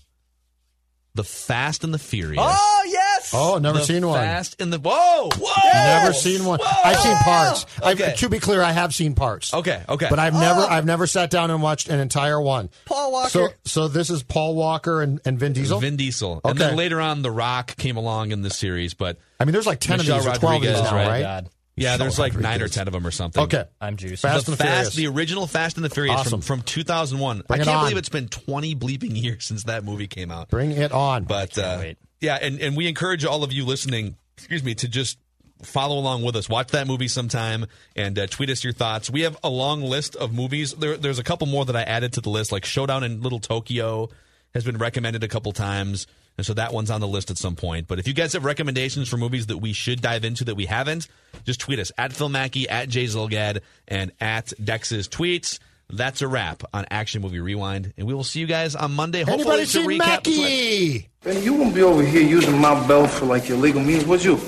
[1.13, 2.41] The Fast and the Furious.
[2.43, 3.04] Oh yes.
[3.35, 4.19] Oh, never The seen one.
[4.19, 5.71] Fast in the Whoa, whoa.
[5.73, 6.59] Never seen one.
[6.83, 7.65] I've seen parts.
[7.83, 9.53] I've, to be clear, I have seen parts.
[9.53, 10.07] Okay, okay.
[10.09, 12.69] But I've never, I've never sat down and watched an entire one.
[12.85, 13.29] Paul Walker.
[13.29, 15.79] So, so this is Paul Walker and, and Vin Diesel.
[15.79, 16.41] Vin Diesel.
[16.43, 16.75] And then Okay.
[16.75, 18.93] later on, The Rock came along in the series.
[18.93, 21.07] But I mean, there's like ten Michelle of these or twelve of these now, right?
[21.07, 21.21] right?
[21.21, 21.49] God.
[21.75, 23.43] yeah, there's like nine or ten of them or something.
[23.43, 24.21] Okay, I'm juiced.
[24.21, 24.95] Fast the and Fast, Furious.
[24.95, 26.41] the original Fast and the Furious Awesome.
[26.41, 27.43] from, from 2001.
[27.47, 27.83] Bring I can't on.
[27.83, 30.49] believe it's been 20 bleeping years since that movie came out.
[30.49, 31.23] Bring it on.
[31.25, 31.97] But uh, wait.
[32.25, 35.19] Yeah, and, and we encourage all of you listening, excuse me, to just
[35.61, 36.49] follow along with us.
[36.49, 39.11] Watch that movie sometime and uh, tweet us your thoughts.
[39.11, 40.73] We have a long list of movies.
[40.73, 43.39] There, there's a couple more that I added to the list, like Showdown in Little
[43.39, 44.09] Tokyo
[44.55, 46.07] has been recommended a couple times.
[46.35, 47.87] And so that one's on the list at some point.
[47.87, 50.65] But if you guys have recommendations for movies that we should dive into that we
[50.65, 51.07] haven't,
[51.43, 55.59] just tweet us at Phil Mackey, at Jay Zulgad, and at Dex's tweets.
[55.89, 57.93] That's a wrap on Action Movie Rewind.
[57.97, 59.19] And we will see you guys on Monday.
[59.23, 61.09] Hopefully Anybody to seen recap the- Mackey?
[61.23, 64.23] Ben, you won't be over here using my belt for like your legal means, would
[64.23, 64.39] you?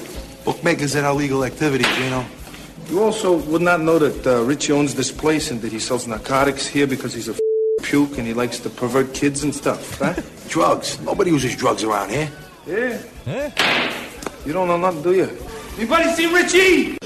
[0.45, 2.25] Bookmakers and illegal activities, you know.
[2.89, 6.07] You also would not know that uh, Richie owns this place and that he sells
[6.07, 7.39] narcotics here because he's a f-
[7.83, 10.17] puke and he likes to pervert kids and stuff, right?
[10.47, 10.99] Drugs.
[11.01, 12.31] Nobody uses drugs around here.
[12.65, 13.51] yeah.
[14.45, 15.29] You don't know nothing, do you?
[15.77, 16.97] Anybody see Richie?